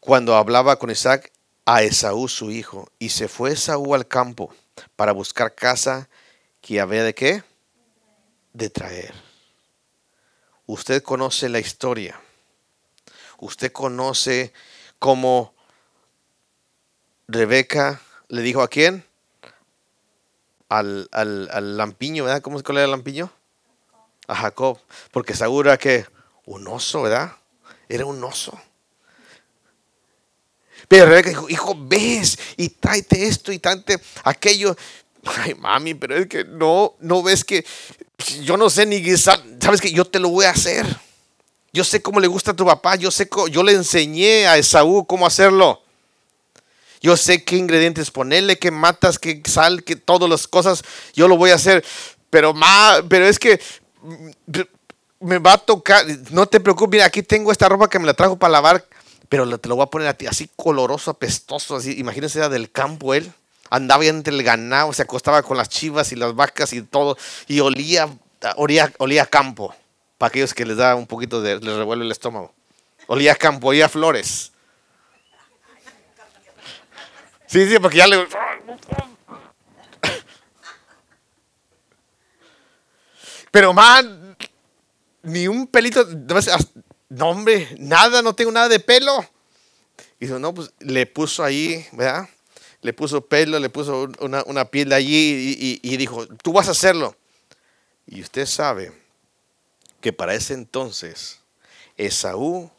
cuando 0.00 0.34
hablaba 0.34 0.78
con 0.78 0.90
Isaac, 0.90 1.30
a 1.72 1.84
Esaú 1.84 2.26
su 2.26 2.50
hijo, 2.50 2.90
y 2.98 3.10
se 3.10 3.28
fue 3.28 3.52
Esaú 3.52 3.94
al 3.94 4.08
campo 4.08 4.52
para 4.96 5.12
buscar 5.12 5.54
casa 5.54 6.08
que 6.60 6.80
había 6.80 7.04
de 7.04 7.14
qué? 7.14 7.44
De 8.52 8.70
traer. 8.70 9.14
Usted 10.66 11.00
conoce 11.00 11.48
la 11.48 11.60
historia. 11.60 12.20
Usted 13.38 13.70
conoce 13.70 14.52
cómo 14.98 15.54
Rebeca 17.28 18.00
le 18.26 18.42
dijo 18.42 18.62
a 18.62 18.68
quién? 18.68 19.04
Al, 20.68 21.08
al, 21.12 21.76
lampiño, 21.76 22.24
¿verdad? 22.24 22.42
¿Cómo 22.42 22.60
que 22.60 22.72
era 22.72 22.82
el 22.82 22.90
lampiño? 22.90 23.30
A 24.26 24.34
Jacob. 24.34 24.80
Porque 25.12 25.34
segura 25.34 25.78
que 25.78 26.04
un 26.46 26.66
oso, 26.66 27.02
¿verdad? 27.02 27.36
Era 27.88 28.06
un 28.06 28.24
oso. 28.24 28.60
Pero 30.90 31.06
Rebeca 31.06 31.28
dijo, 31.28 31.48
hijo, 31.48 31.76
ves 31.78 32.36
y 32.56 32.68
tráete 32.68 33.28
esto 33.28 33.52
y 33.52 33.60
tráete 33.60 34.00
aquello. 34.24 34.76
Ay, 35.24 35.54
mami, 35.54 35.94
pero 35.94 36.16
es 36.16 36.26
que 36.26 36.44
no, 36.44 36.96
no 36.98 37.22
ves 37.22 37.44
que 37.44 37.64
yo 38.42 38.56
no 38.56 38.68
sé 38.68 38.86
ni 38.86 39.16
sabes 39.16 39.80
que 39.80 39.92
yo 39.92 40.04
te 40.04 40.18
lo 40.18 40.30
voy 40.30 40.46
a 40.46 40.50
hacer. 40.50 40.84
Yo 41.72 41.84
sé 41.84 42.02
cómo 42.02 42.18
le 42.18 42.26
gusta 42.26 42.50
a 42.50 42.56
tu 42.56 42.66
papá, 42.66 42.96
yo 42.96 43.12
sé 43.12 43.30
yo 43.52 43.62
le 43.62 43.70
enseñé 43.70 44.48
a 44.48 44.58
Esaú 44.58 45.06
cómo 45.06 45.28
hacerlo. 45.28 45.80
Yo 47.00 47.16
sé 47.16 47.44
qué 47.44 47.54
ingredientes 47.54 48.10
ponerle, 48.10 48.58
qué 48.58 48.72
matas, 48.72 49.16
qué 49.16 49.40
sal, 49.46 49.84
qué 49.84 49.94
todas 49.94 50.28
las 50.28 50.48
cosas, 50.48 50.82
yo 51.14 51.28
lo 51.28 51.36
voy 51.36 51.50
a 51.50 51.54
hacer. 51.54 51.84
Pero 52.30 52.52
ma, 52.52 52.96
pero 53.08 53.28
es 53.28 53.38
que 53.38 53.60
mm, 54.02 54.60
me 55.20 55.38
va 55.38 55.52
a 55.52 55.58
tocar, 55.58 56.04
no 56.32 56.46
te 56.46 56.58
preocupes, 56.58 57.04
aquí 57.04 57.22
tengo 57.22 57.52
esta 57.52 57.68
ropa 57.68 57.88
que 57.88 58.00
me 58.00 58.06
la 58.06 58.14
trajo 58.14 58.36
para 58.36 58.50
lavar, 58.50 58.84
pero 59.30 59.58
te 59.58 59.68
lo 59.70 59.76
voy 59.76 59.84
a 59.84 59.86
poner 59.86 60.08
a 60.08 60.14
ti 60.14 60.26
así 60.26 60.50
coloroso, 60.54 61.10
apestoso, 61.10 61.76
así, 61.76 61.98
imagínense 61.98 62.38
era 62.38 62.50
del 62.50 62.70
campo 62.70 63.14
él 63.14 63.32
andaba 63.70 64.04
entre 64.04 64.34
el 64.34 64.42
ganado, 64.42 64.92
se 64.92 65.02
acostaba 65.02 65.42
con 65.42 65.56
las 65.56 65.68
chivas 65.68 66.12
y 66.12 66.16
las 66.16 66.34
vacas 66.34 66.72
y 66.72 66.82
todo, 66.82 67.16
y 67.46 67.60
olía, 67.60 68.08
olía, 68.56 68.92
olía 68.98 69.24
campo, 69.26 69.74
para 70.18 70.28
aquellos 70.28 70.52
que 70.52 70.66
les 70.66 70.76
da 70.76 70.96
un 70.96 71.06
poquito 71.06 71.40
de, 71.40 71.60
les 71.60 71.76
revuelve 71.76 72.04
el 72.04 72.10
estómago. 72.10 72.52
Olía 73.06 73.34
campo, 73.34 73.68
olía 73.68 73.88
flores. 73.88 74.52
Sí, 77.46 77.68
sí, 77.68 77.78
porque 77.80 77.98
ya 77.98 78.06
le... 78.06 78.26
Pero, 83.50 83.72
man, 83.72 84.36
ni 85.22 85.48
un 85.48 85.66
pelito, 85.66 86.06
no, 87.10 87.28
hombre, 87.28 87.68
nada, 87.78 88.22
no 88.22 88.34
tengo 88.34 88.50
nada 88.50 88.68
de 88.68 88.80
pelo. 88.80 89.24
Y 90.18 90.26
dijo, 90.26 90.38
no, 90.38 90.54
pues 90.54 90.72
le 90.78 91.04
puso 91.06 91.44
ahí, 91.44 91.86
¿verdad? 91.92 92.28
le 92.82 92.92
puso 92.92 93.26
pelo, 93.26 93.58
le 93.58 93.68
puso 93.68 94.08
una, 94.20 94.64
piel 94.66 94.92
allí 94.92 95.80
y, 95.82 95.96
dijo, 95.96 96.26
tú 96.26 96.52
vas 96.52 96.68
a 96.68 96.72
hacerlo. 96.72 97.14
Y 98.06 98.22
usted 98.22 98.46
sabe 98.46 98.92
que 100.00 100.12
para 100.12 100.34
ese 100.34 100.54
entonces 100.54 101.40
Esaú 101.96 102.70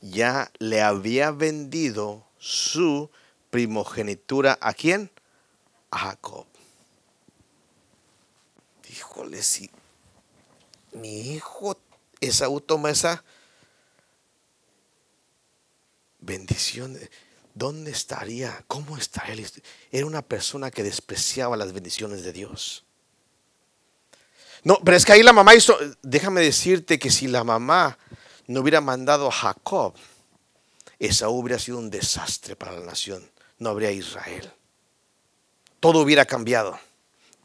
ya 0.00 0.50
le 0.58 0.80
había 0.80 1.32
vendido 1.32 2.24
su 2.38 3.10
primogenitura 3.50 4.56
a 4.60 4.72
quién? 4.72 5.10
A 5.90 5.98
Jacob. 5.98 6.46
Híjole, 8.88 9.42
si 9.42 9.70
mi 10.92 11.32
hijo 11.32 11.76
Esaú 12.20 12.60
toma 12.60 12.90
esa 12.90 13.24
bendición. 16.20 16.98
¿dónde 17.54 17.90
estaría? 17.90 18.64
¿Cómo 18.66 18.96
estaría? 18.96 19.46
Era 19.90 20.06
una 20.06 20.22
persona 20.22 20.70
que 20.70 20.82
despreciaba 20.82 21.56
las 21.56 21.72
bendiciones 21.72 22.22
de 22.22 22.32
Dios. 22.32 22.84
No, 24.62 24.78
pero 24.84 24.96
es 24.96 25.04
que 25.04 25.12
ahí 25.12 25.22
la 25.22 25.32
mamá 25.32 25.54
hizo, 25.54 25.76
déjame 26.02 26.42
decirte 26.42 26.98
que 26.98 27.10
si 27.10 27.28
la 27.28 27.44
mamá 27.44 27.98
no 28.46 28.60
hubiera 28.60 28.80
mandado 28.80 29.28
a 29.28 29.32
Jacob, 29.32 29.94
Esaú 30.98 31.38
hubiera 31.38 31.58
sido 31.58 31.78
un 31.78 31.90
desastre 31.90 32.56
para 32.56 32.72
la 32.72 32.84
nación. 32.84 33.30
No 33.58 33.70
habría 33.70 33.90
Israel. 33.90 34.52
Todo 35.80 36.00
hubiera 36.00 36.26
cambiado 36.26 36.78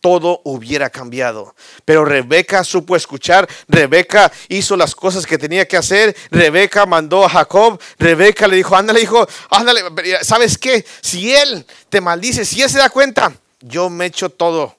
todo 0.05 0.41
hubiera 0.44 0.91
cambiado. 0.91 1.55
Pero 1.83 2.05
Rebeca 2.05 2.63
supo 2.63 2.96
escuchar, 2.96 3.50
Rebeca 3.68 4.31
hizo 4.50 4.77
las 4.77 4.94
cosas 4.94 5.25
que 5.25 5.39
tenía 5.39 5.68
que 5.68 5.77
hacer, 5.77 6.15
Rebeca 6.29 6.85
mandó 6.85 7.25
a 7.25 7.29
Jacob, 7.29 7.81
Rebeca 7.98 8.48
le 8.48 8.57
dijo, 8.57 8.75
ándale 8.75 9.01
hijo, 9.01 9.27
ándale, 9.50 9.81
¿sabes 10.22 10.59
qué? 10.59 10.85
Si 11.01 11.33
él 11.33 11.65
te 11.89 12.01
maldice, 12.01 12.46
si 12.46 12.61
él 12.61 12.70
se 12.70 12.77
da 12.77 12.91
cuenta, 12.91 13.33
yo 13.61 13.89
me 13.89 14.05
echo 14.05 14.29
todo. 14.29 14.75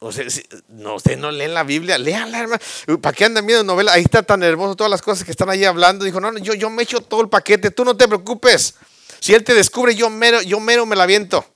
O 0.00 0.12
sea, 0.12 0.26
no, 0.68 0.96
ustedes 0.96 1.16
no 1.16 1.30
leen 1.30 1.54
la 1.54 1.62
Biblia, 1.62 1.96
leanla, 1.96 2.40
hermano. 2.40 2.62
¿Para 3.00 3.16
qué 3.16 3.24
andan 3.24 3.46
viendo 3.46 3.64
novela? 3.64 3.94
Ahí 3.94 4.02
está 4.02 4.22
tan 4.22 4.42
hermoso 4.42 4.76
todas 4.76 4.90
las 4.90 5.00
cosas 5.00 5.24
que 5.24 5.30
están 5.30 5.48
ahí 5.48 5.64
hablando. 5.64 6.04
Dijo, 6.04 6.20
no, 6.20 6.30
no 6.32 6.38
yo, 6.38 6.52
yo 6.52 6.68
me 6.68 6.82
echo 6.82 7.00
todo 7.00 7.22
el 7.22 7.30
paquete, 7.30 7.70
tú 7.70 7.82
no 7.82 7.96
te 7.96 8.06
preocupes. 8.06 8.74
Si 9.20 9.32
él 9.32 9.42
te 9.42 9.54
descubre, 9.54 9.94
yo 9.94 10.10
mero, 10.10 10.42
yo 10.42 10.60
mero 10.60 10.84
me 10.84 10.96
la 10.96 11.06
viento. 11.06 11.46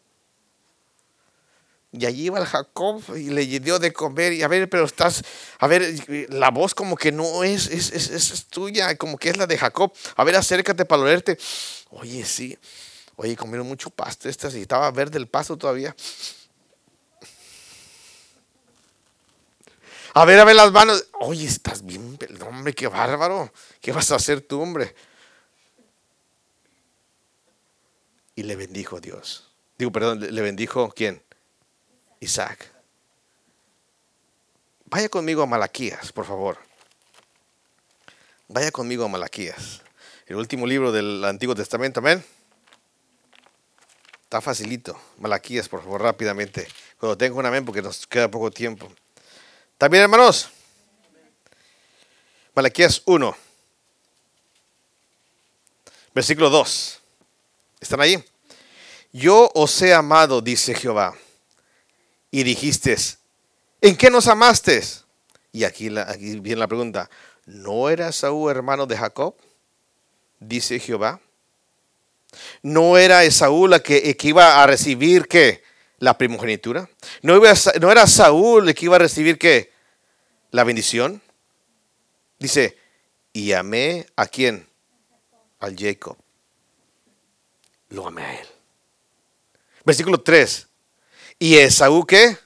Y 1.91 2.05
allí 2.05 2.27
iba 2.27 2.39
el 2.39 2.45
Jacob 2.45 3.03
y 3.17 3.31
le 3.31 3.47
dio 3.47 3.79
de 3.79 3.93
comer. 3.93 4.35
Y 4.35 4.43
a 4.43 4.49
ver, 4.49 4.69
pero 4.69 4.85
estás, 4.85 5.23
a 5.59 5.67
ver, 5.67 6.29
la 6.29 6.51
voz 6.51 6.75
como 6.75 6.97
que 6.97 7.13
no 7.13 7.45
es, 7.45 7.67
es, 7.69 7.91
es, 7.93 8.11
es 8.11 8.47
tuya, 8.47 8.97
como 8.97 9.17
que 9.17 9.31
es 9.31 9.37
la 9.39 9.47
de 9.47 9.57
Jacob. 9.57 9.93
A 10.17 10.25
ver, 10.25 10.37
acércate 10.37 10.85
para 10.85 11.03
olerte. 11.03 11.39
Oye, 11.91 12.25
sí. 12.25 12.59
Oye, 13.17 13.37
comieron 13.37 13.67
mucho 13.67 13.91
pasto 13.91 14.29
estas 14.29 14.55
y 14.55 14.61
estaba 14.61 14.91
verde 14.91 15.19
el 15.19 15.29
pasto 15.29 15.57
todavía. 15.57 15.97
A 20.15 20.25
ver, 20.25 20.39
a 20.41 20.45
ver 20.45 20.57
las 20.57 20.73
manos. 20.73 21.07
Oye, 21.21 21.47
estás 21.47 21.85
bien, 21.85 22.19
hombre, 22.47 22.75
qué 22.75 22.87
bárbaro. 22.87 23.53
¿Qué 23.81 23.93
vas 23.93 24.11
a 24.11 24.17
hacer 24.17 24.41
tú, 24.41 24.61
hombre? 24.61 24.95
Y 28.35 28.43
le 28.43 28.57
bendijo 28.57 29.01
Dios. 29.01 29.49
Digo, 29.79 29.91
perdón, 29.91 30.21
le 30.21 30.43
bendijo 30.43 30.93
quién? 30.95 31.23
Isaac. 32.21 32.73
Vaya 34.87 35.09
conmigo 35.09 35.43
a 35.43 35.47
Malaquías, 35.47 36.13
por 36.13 36.25
favor. 36.25 36.59
Vaya 38.49 38.71
conmigo 38.71 39.05
a 39.05 39.09
Malaquías. 39.09 39.83
El 40.27 40.37
último 40.37 40.67
libro 40.67 40.93
del 40.93 41.25
Antiguo 41.25 41.55
Testamento, 41.55 42.01
amén. 42.01 42.25
Está 44.25 44.41
facilito. 44.41 44.99
Malaquías, 45.19 45.69
por 45.69 45.83
favor, 45.83 46.03
rápidamente. 46.03 46.67
Cuando 46.99 47.17
tengo 47.17 47.39
un 47.39 47.47
amén, 47.47 47.65
porque 47.65 47.83
nos 47.83 48.07
queda 48.07 48.31
poco 48.31 48.51
tiempo. 48.51 48.91
¿También, 49.77 50.03
hermanos? 50.03 50.51
Malaquías 52.55 53.03
1. 53.05 53.37
Versículo 56.15 56.51
2. 56.51 57.01
¿Están 57.81 58.01
ahí? 58.01 58.23
Yo 59.13 59.51
os 59.55 59.81
he 59.83 59.95
amado, 59.95 60.41
dice 60.41 60.75
Jehová 60.75 61.15
y 62.31 62.43
dijiste, 62.43 62.97
¿en 63.81 63.97
qué 63.97 64.11
nos 64.11 64.27
amaste? 64.27 64.83
Y 65.53 65.65
aquí, 65.65 65.89
viene 65.89 66.57
la 66.57 66.69
pregunta, 66.69 67.09
¿no 67.47 67.89
era 67.89 68.09
Esaú 68.09 68.49
hermano 68.49 68.87
de 68.87 68.97
Jacob? 68.97 69.35
Dice 70.39 70.79
Jehová. 70.79 71.21
¿No 72.63 72.99
era 72.99 73.25
Esaú 73.25 73.67
la 73.67 73.81
que, 73.81 74.17
iba 74.23 74.63
a 74.63 74.67
recibir 74.67 75.27
qué? 75.27 75.63
La 75.99 76.17
primogenitura. 76.17 76.89
¿No, 77.23 77.41
¿No 77.81 77.91
era 77.91 78.07
Saúl 78.07 78.69
el 78.69 78.75
que 78.75 78.85
iba 78.85 78.97
a 78.97 79.01
recibir 79.01 79.39
qué? 79.39 79.73
La 80.51 80.65
bendición. 80.65 81.21
Dice, 82.39 82.79
y 83.33 83.53
amé 83.53 84.07
a 84.15 84.27
quién? 84.27 84.69
Al 85.59 85.77
Jacob. 85.77 86.17
Lo 87.89 88.07
amé 88.07 88.23
a 88.23 88.41
él. 88.41 88.47
Versículo 89.85 90.21
3. 90.21 90.68
¿Y 91.39 91.57
Esaú 91.57 92.05
qué? 92.05 92.37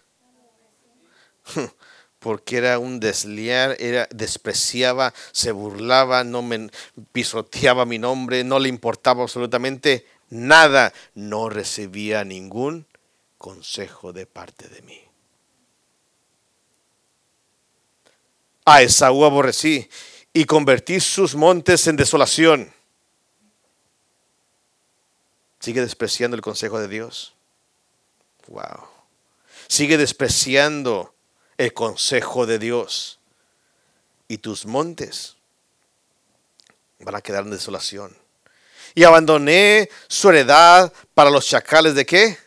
Porque 2.18 2.59
era 2.59 2.78
un 2.78 3.00
desleal, 3.00 3.76
era, 3.81 4.07
despreciaba, 4.11 5.12
se 5.33 5.50
burlaba, 5.50 6.24
no 6.24 6.42
me 6.42 6.70
pisoteaba 7.12 7.85
mi 7.85 7.98
nombre, 7.98 8.44
no 8.44 8.59
le 8.59 8.68
importaba 8.68 9.22
absolutamente 9.22 10.07
nada, 10.31 10.92
no 11.14 11.48
recibía 11.48 12.24
ningún 12.24 12.87
consejo 13.38 14.12
de 14.12 14.26
parte 14.26 14.68
de 14.68 14.83
mí. 14.83 15.00
A 18.64 18.83
Esaú 18.83 19.24
aborrecí 19.24 19.88
y 20.33 20.44
convertí 20.44 21.00
sus 21.00 21.35
montes 21.35 21.87
en 21.88 21.96
desolación. 21.96 22.72
Sigue 25.59 25.81
despreciando 25.81 26.37
el 26.37 26.42
consejo 26.42 26.78
de 26.78 26.88
Dios. 26.88 27.35
Wow. 28.48 28.87
Sigue 29.68 29.96
despreciando 29.96 31.14
el 31.59 31.72
consejo 31.72 32.46
de 32.46 32.59
Dios. 32.59 33.18
Y 34.28 34.38
tus 34.38 34.64
montes 34.66 35.37
van 37.05 37.14
a 37.16 37.20
quedar 37.20 37.44
en 37.44 37.50
desolación. 37.50 38.16
Y 38.94 39.05
abandoné 39.05 39.88
su 40.09 40.28
heredad 40.28 40.92
para 41.14 41.31
los 41.31 41.46
chacales 41.46 41.94
de 41.94 42.07
qué? 42.07 42.38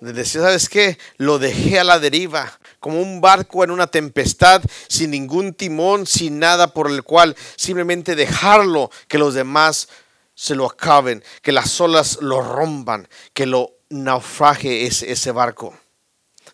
De 0.00 0.12
decir, 0.12 0.40
¿sabes 0.40 0.68
qué? 0.68 0.98
Lo 1.16 1.38
dejé 1.38 1.78
a 1.78 1.84
la 1.84 1.98
deriva 1.98 2.58
como 2.80 3.00
un 3.00 3.20
barco 3.20 3.64
en 3.64 3.70
una 3.70 3.86
tempestad, 3.86 4.62
sin 4.88 5.10
ningún 5.10 5.54
timón, 5.54 6.06
sin 6.06 6.38
nada 6.38 6.68
por 6.68 6.90
el 6.90 7.02
cual 7.02 7.34
simplemente 7.56 8.14
dejarlo 8.14 8.90
que 9.08 9.18
los 9.18 9.34
demás 9.34 9.88
se 10.34 10.54
lo 10.54 10.66
acaben, 10.66 11.24
que 11.40 11.52
las 11.52 11.80
olas 11.80 12.18
lo 12.20 12.42
rompan, 12.42 13.08
que 13.32 13.46
lo 13.46 13.72
naufrague 13.94 14.86
ese, 14.86 15.10
ese 15.10 15.30
barco. 15.30 15.76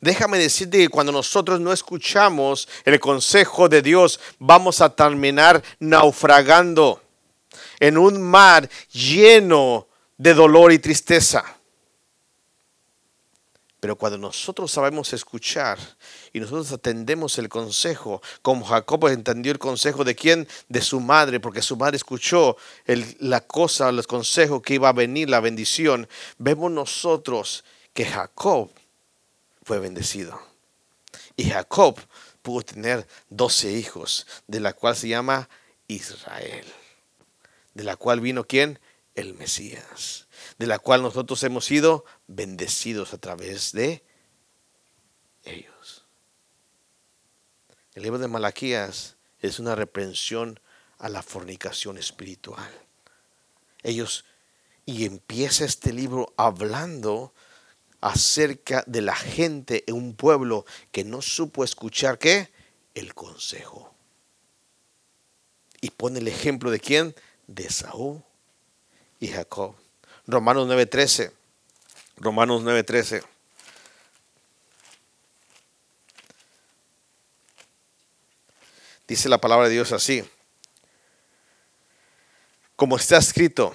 Déjame 0.01 0.39
decirte 0.39 0.79
que 0.79 0.89
cuando 0.89 1.13
nosotros 1.13 1.61
no 1.61 1.73
escuchamos 1.73 2.69
el 2.85 2.99
consejo 3.01 3.69
de 3.69 3.83
Dios, 3.83 4.21
vamos 4.39 4.81
a 4.81 4.95
terminar 4.95 5.63
naufragando 5.79 7.03
en 7.79 7.99
un 7.99 8.23
mar 8.23 8.69
lleno 8.93 9.89
de 10.17 10.35
dolor 10.35 10.73
y 10.73 10.79
tristeza. 10.79 11.45
Pero 13.81 13.97
cuando 13.97 14.19
nosotros 14.19 14.71
sabemos 14.71 15.13
escuchar 15.13 15.79
y 16.33 16.41
nosotros 16.41 16.73
atendemos 16.73 17.39
el 17.39 17.49
consejo, 17.49 18.23
como 18.43 18.65
Jacob 18.65 19.09
entendió 19.09 19.53
el 19.53 19.59
consejo 19.59 20.05
de 20.05 20.15
quién? 20.15 20.49
De 20.69 20.81
su 20.81 21.01
madre, 21.01 21.41
porque 21.41 21.63
su 21.63 21.77
madre 21.77 21.97
escuchó 21.97 22.57
la 23.19 23.41
cosa, 23.41 23.89
el 23.89 24.07
consejo 24.07 24.63
que 24.63 24.75
iba 24.75 24.89
a 24.89 24.93
venir, 24.93 25.29
la 25.29 25.41
bendición, 25.41 26.09
vemos 26.39 26.71
nosotros 26.71 27.65
que 27.93 28.05
Jacob 28.05 28.71
fue 29.63 29.79
bendecido. 29.79 30.41
Y 31.37 31.51
Jacob 31.51 31.99
pudo 32.43 32.63
tener 32.63 33.07
doce 33.29 33.73
hijos, 33.73 34.27
de 34.47 34.61
la 34.61 34.73
cual 34.73 34.97
se 34.97 35.09
llama 35.09 35.49
Israel, 35.89 36.67
de 37.75 37.85
la 37.85 37.97
cual 37.97 38.21
vino 38.21 38.45
quién? 38.45 38.79
El 39.15 39.35
Mesías 39.35 40.29
de 40.61 40.67
la 40.67 40.79
cual 40.79 41.03
nosotros 41.03 41.43
hemos 41.43 41.65
sido 41.65 42.05
bendecidos 42.27 43.15
a 43.15 43.19
través 43.19 43.73
de 43.73 44.05
ellos. 45.45 46.00
El 48.01 48.05
libro 48.05 48.19
de 48.19 48.29
Malaquías 48.29 49.17
es 49.41 49.59
una 49.59 49.75
reprensión 49.75 50.59
a 50.97 51.11
la 51.11 51.23
fornicación 51.23 51.99
espiritual. 51.99 52.67
Ellos, 53.83 54.25
y 54.87 55.05
empieza 55.05 55.67
este 55.67 55.93
libro 55.93 56.33
hablando 56.39 57.35
acerca 58.01 58.85
de 58.87 59.03
la 59.03 59.15
gente 59.15 59.85
en 59.87 59.97
un 59.97 60.15
pueblo 60.15 60.65
que 60.93 61.05
no 61.05 61.21
supo 61.21 61.63
escuchar 61.63 62.19
qué? 62.19 62.51
El 62.95 63.13
consejo. 63.13 63.93
Y 65.83 65.91
pone 65.91 66.21
el 66.21 66.29
ejemplo 66.29 66.71
de 66.71 66.81
quién? 66.81 67.15
De 67.49 67.69
Saúl 67.69 68.23
y 69.19 69.27
Jacob. 69.27 69.75
Romanos 70.27 70.67
9:13. 70.69 71.33
Romanos 72.17 72.63
9:13. 72.63 73.23
Dice 79.11 79.29
la 79.29 79.41
palabra 79.41 79.67
de 79.67 79.75
Dios 79.75 79.91
así. 79.91 80.23
Como 82.77 82.95
está 82.95 83.17
escrito, 83.17 83.75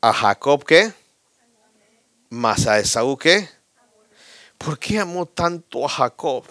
a 0.00 0.12
Jacob 0.12 0.64
que, 0.64 0.92
más 2.28 2.68
a 2.68 2.78
Esaú 2.78 3.18
que. 3.18 3.48
¿Por 4.58 4.78
qué 4.78 5.00
amó 5.00 5.26
tanto 5.26 5.84
a 5.84 5.88
Jacob? 5.88 6.44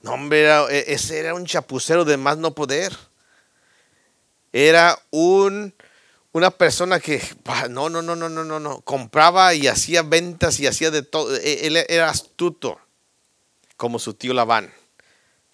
No, 0.00 0.12
hombre, 0.12 0.46
e, 0.70 0.84
ese 0.92 1.18
era 1.18 1.34
un 1.34 1.44
chapucero 1.44 2.04
de 2.04 2.18
más 2.18 2.38
no 2.38 2.54
poder. 2.54 2.96
Era 4.52 4.96
un 5.10 5.74
una 6.30 6.52
persona 6.52 7.00
que, 7.00 7.20
no, 7.68 7.88
no, 7.88 8.00
no, 8.00 8.14
no, 8.14 8.28
no, 8.28 8.44
no, 8.44 8.60
no, 8.60 8.80
compraba 8.82 9.54
y 9.54 9.66
hacía 9.66 10.02
ventas 10.02 10.60
y 10.60 10.68
hacía 10.68 10.92
de 10.92 11.02
todo. 11.02 11.34
E, 11.34 11.66
él 11.66 11.78
era 11.88 12.10
astuto, 12.10 12.78
como 13.76 13.98
su 13.98 14.14
tío 14.14 14.32
Labán. 14.32 14.72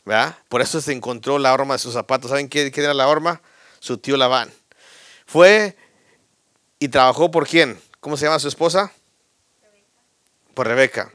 ¿Verdad? 0.05 0.37
Por 0.49 0.61
eso 0.63 0.81
se 0.81 0.93
encontró 0.93 1.39
la 1.39 1.53
horma 1.53 1.75
de 1.75 1.79
sus 1.79 1.95
zapatos. 1.95 2.31
¿Saben 2.31 2.49
qué, 2.49 2.73
era 2.75 2.95
la 2.95 3.09
horma? 3.09 3.41
Su 3.79 3.99
tío 3.99 4.17
Labán. 4.17 4.53
Fue 5.27 5.77
y 6.79 6.89
trabajó 6.89 7.31
por 7.31 7.47
quién? 7.47 7.81
¿Cómo 8.01 8.17
se 8.17 8.27
llama 8.27 8.39
su 8.39 8.49
esposa? 8.49 8.93
Por 10.55 10.67
Rebeca. 10.67 11.13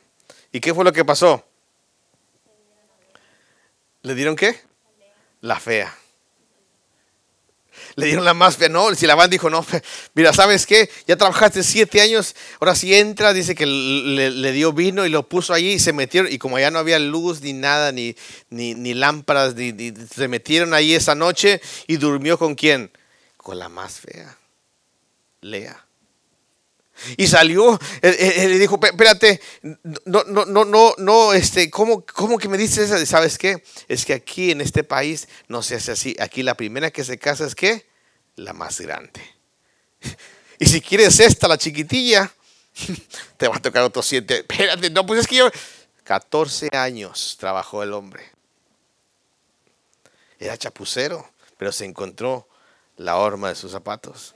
¿Y 0.52 0.60
qué 0.60 0.74
fue 0.74 0.84
lo 0.84 0.94
que 0.94 1.06
pasó? 1.06 1.46
¿Le 4.02 4.16
dieron 4.16 4.36
qué? 4.36 4.62
La 5.42 5.60
fea 5.60 5.94
le 7.98 8.06
dieron 8.06 8.26
la 8.26 8.36
más 8.36 8.58
fea. 8.58 8.70
No, 8.70 8.94
si 8.94 9.08
la 9.08 9.16
van 9.16 9.30
dijo, 9.30 9.50
no, 9.50 9.66
mira, 10.14 10.32
¿sabes 10.32 10.66
qué? 10.68 10.90
Ya 11.08 11.18
trabajaste 11.18 11.64
siete 11.64 12.00
años, 12.00 12.36
ahora 12.60 12.76
sí 12.76 12.94
entra, 12.94 13.34
dice 13.34 13.56
que 13.56 13.66
le, 13.66 14.52
dio 14.52 14.72
vino 14.72 15.06
y 15.06 15.10
lo 15.10 15.28
puso 15.28 15.52
allí 15.52 15.74
y 15.74 15.80
se 15.80 15.94
metieron. 15.94 16.32
Y 16.32 16.38
como 16.38 16.60
ya 16.60 16.70
no 16.70 16.78
había 16.78 17.00
luz 17.00 17.42
ni 17.42 17.54
nada, 17.54 17.92
ni, 17.92 18.16
ni, 18.52 18.94
lámparas, 18.94 19.56
ni, 19.56 19.74
se 20.16 20.28
metieron 20.28 20.76
ahí 20.76 20.94
esa 20.94 21.16
noche 21.16 21.60
y 21.88 21.98
durmió 21.98 22.38
con 22.38 22.54
quién? 22.54 22.92
Con 23.36 23.58
la 23.58 23.68
más 23.68 24.00
fea, 24.00 24.38
Lea. 25.42 25.84
Y 27.16 27.28
salió, 27.28 27.80
él, 28.02 28.52
le 28.52 28.60
dijo, 28.60 28.80
espérate, 28.84 29.42
no, 30.06 30.24
no, 30.26 30.46
no, 30.46 30.66
no, 30.66 30.94
no, 30.98 31.34
este, 31.34 31.70
¿cómo, 31.72 32.06
¿cómo 32.06 32.38
que 32.38 32.48
me 32.48 32.58
dices 32.58 32.92
eso? 32.92 33.06
¿Sabes 33.08 33.40
qué? 33.40 33.64
Es 33.88 34.06
que 34.06 34.14
aquí 34.14 34.52
en 34.52 34.62
este 34.62 34.84
país 34.84 35.28
no 35.48 35.64
se 35.64 35.76
hace 35.76 35.92
así. 35.92 36.16
Aquí 36.20 36.44
la 36.44 36.56
primera 36.56 36.92
que 36.92 37.04
se 37.04 37.18
casa 37.18 37.46
es 37.46 37.56
qué? 37.56 37.87
La 38.38 38.54
más 38.54 38.80
grande. 38.82 39.22
Y 40.60 40.66
si 40.66 40.82
quieres 40.82 41.20
esta, 41.20 41.48
la 41.48 41.56
chiquitilla, 41.56 42.34
te 43.38 43.48
va 43.48 43.58
a 43.58 43.62
tocar 43.62 43.84
otros 43.84 44.08
siete. 44.08 44.38
Espérate, 44.38 44.90
no, 44.90 45.06
pues 45.06 45.20
es 45.20 45.28
que 45.28 45.36
yo, 45.36 45.52
14 46.04 46.70
años 46.76 47.38
trabajó 47.40 47.84
el 47.84 47.94
hombre. 47.94 48.24
Era 50.40 50.58
chapucero, 50.58 51.30
pero 51.60 51.72
se 51.72 51.86
encontró 51.86 52.50
la 52.96 53.18
horma 53.18 53.50
de 53.50 53.56
sus 53.56 53.72
zapatos 53.72 54.34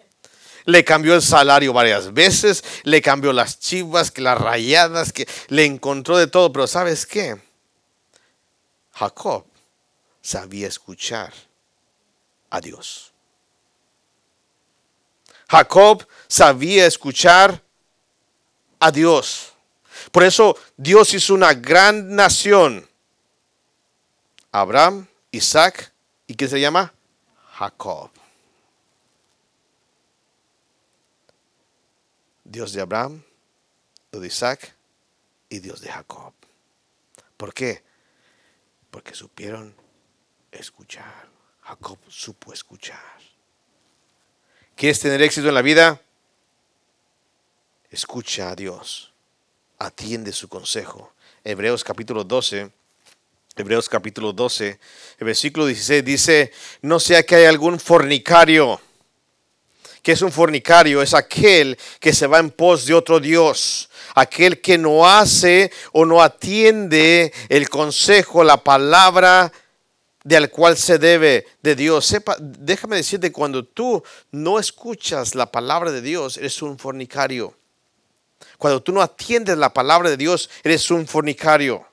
le 0.66 0.84
cambió 0.84 1.16
el 1.16 1.22
salario 1.22 1.74
varias 1.74 2.14
veces, 2.14 2.64
le 2.84 3.02
cambió 3.02 3.34
las 3.34 3.60
chivas, 3.60 4.18
las 4.18 4.38
rayadas, 4.38 5.12
que 5.12 5.28
le 5.48 5.66
encontró 5.66 6.18
de 6.18 6.28
todo. 6.28 6.52
Pero 6.52 6.68
¿sabes 6.68 7.06
qué? 7.06 7.40
Jacob 8.92 9.46
sabía 10.22 10.68
escuchar 10.68 11.34
a 12.50 12.62
Dios. 12.62 13.11
Jacob 15.52 16.08
sabía 16.30 16.86
escuchar 16.86 17.62
a 18.80 18.90
Dios. 18.90 19.52
Por 20.14 20.24
eso 20.24 20.58
Dios 20.78 21.14
hizo 21.14 21.34
una 21.34 21.54
gran 21.54 22.16
nación. 22.16 22.88
Abraham, 24.50 25.08
Isaac 25.30 25.92
y 26.26 26.36
¿qué 26.36 26.48
se 26.48 26.62
llama? 26.62 26.94
Jacob. 27.52 28.12
Dios 32.46 32.72
de 32.72 32.80
Abraham, 32.80 33.22
de 34.10 34.26
Isaac 34.26 34.74
y 35.50 35.60
Dios 35.60 35.82
de 35.82 35.92
Jacob. 35.92 36.34
¿Por 37.36 37.54
qué? 37.54 37.84
Porque 38.90 39.14
supieron 39.14 39.76
escuchar. 40.50 41.28
Jacob 41.64 41.98
supo 42.08 42.54
escuchar. 42.54 43.20
¿Quieres 44.82 45.00
tener 45.00 45.22
éxito 45.22 45.48
en 45.48 45.54
la 45.54 45.62
vida? 45.62 46.02
Escucha 47.92 48.50
a 48.50 48.56
Dios. 48.56 49.12
Atiende 49.78 50.34
su 50.34 50.50
consejo. 50.50 51.14
Hebreos 51.44 51.84
capítulo 51.84 52.24
12. 52.24 52.72
Hebreos 53.58 53.88
capítulo 53.88 54.34
12, 54.34 54.80
el 55.20 55.26
versículo 55.26 55.68
16 55.68 56.04
dice, 56.04 56.52
no 56.82 57.00
sea 57.00 57.22
que 57.22 57.36
haya 57.36 57.50
algún 57.50 57.80
fornicario 57.80 58.82
que 60.02 60.14
es 60.14 60.24
un 60.24 60.32
fornicario, 60.32 61.04
es 61.04 61.14
aquel 61.14 61.78
que 62.00 62.12
se 62.12 62.26
va 62.26 62.40
en 62.40 62.50
pos 62.50 62.88
de 62.88 62.96
otro 62.96 63.20
Dios, 63.20 63.88
aquel 64.16 64.62
que 64.62 64.80
no 64.80 65.08
hace 65.08 65.72
o 65.92 66.08
no 66.08 66.24
atiende 66.24 67.32
el 67.50 67.70
consejo, 67.70 68.44
la 68.44 68.58
palabra 68.58 69.54
del 70.24 70.50
cual 70.50 70.78
se 70.78 70.98
debe 70.98 71.48
de 71.62 71.76
Dios. 71.76 72.06
Sepa, 72.06 72.36
déjame 72.40 72.98
decirte, 72.98 73.32
cuando 73.32 73.66
tú 73.66 74.04
no 74.32 74.60
escuchas 74.60 75.36
la 75.36 75.52
palabra 75.52 75.92
de 75.92 76.02
Dios, 76.02 76.38
eres 76.38 76.62
un 76.62 76.78
fornicario. 76.78 77.58
Cuando 78.58 78.82
tú 78.82 78.92
no 78.92 79.02
atiendes 79.02 79.58
la 79.58 79.74
palabra 79.74 80.10
de 80.10 80.18
Dios, 80.18 80.50
eres 80.64 80.90
un 80.92 81.08
fornicario. 81.08 81.86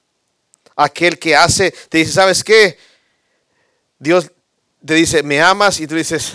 Aquel 0.76 1.18
que 1.18 1.34
hace, 1.34 1.72
te 1.88 1.98
dice, 1.98 2.12
¿sabes 2.12 2.44
qué? 2.44 2.78
Dios 3.98 4.30
te 4.84 4.94
dice, 4.94 5.22
me 5.22 5.40
amas 5.40 5.80
y 5.80 5.86
tú 5.86 5.96
dices, 5.96 6.34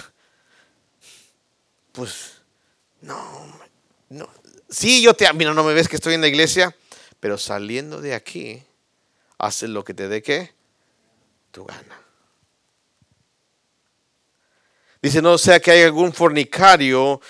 pues 1.92 2.42
no, 3.02 3.60
no. 4.10 4.30
Sí, 4.70 5.02
yo 5.02 5.14
te 5.14 5.32
mira, 5.34 5.54
no 5.54 5.64
me 5.64 5.74
ves 5.74 5.88
que 5.88 5.96
estoy 5.96 6.16
en 6.16 6.22
la 6.22 6.28
iglesia, 6.28 6.76
pero 7.20 7.38
saliendo 7.38 8.02
de 8.02 8.16
aquí, 8.16 8.64
haces 9.38 9.70
lo 9.70 9.84
que 9.84 9.94
te 9.94 10.08
dé 10.08 10.22
que 10.22 10.52
tu 11.54 11.64
gana. 11.64 12.02
Dice, 15.02 15.22
no 15.22 15.38
sea 15.38 15.60
que 15.60 15.70
haya 15.70 15.86
algún 15.86 16.12
fornicario 16.12 17.22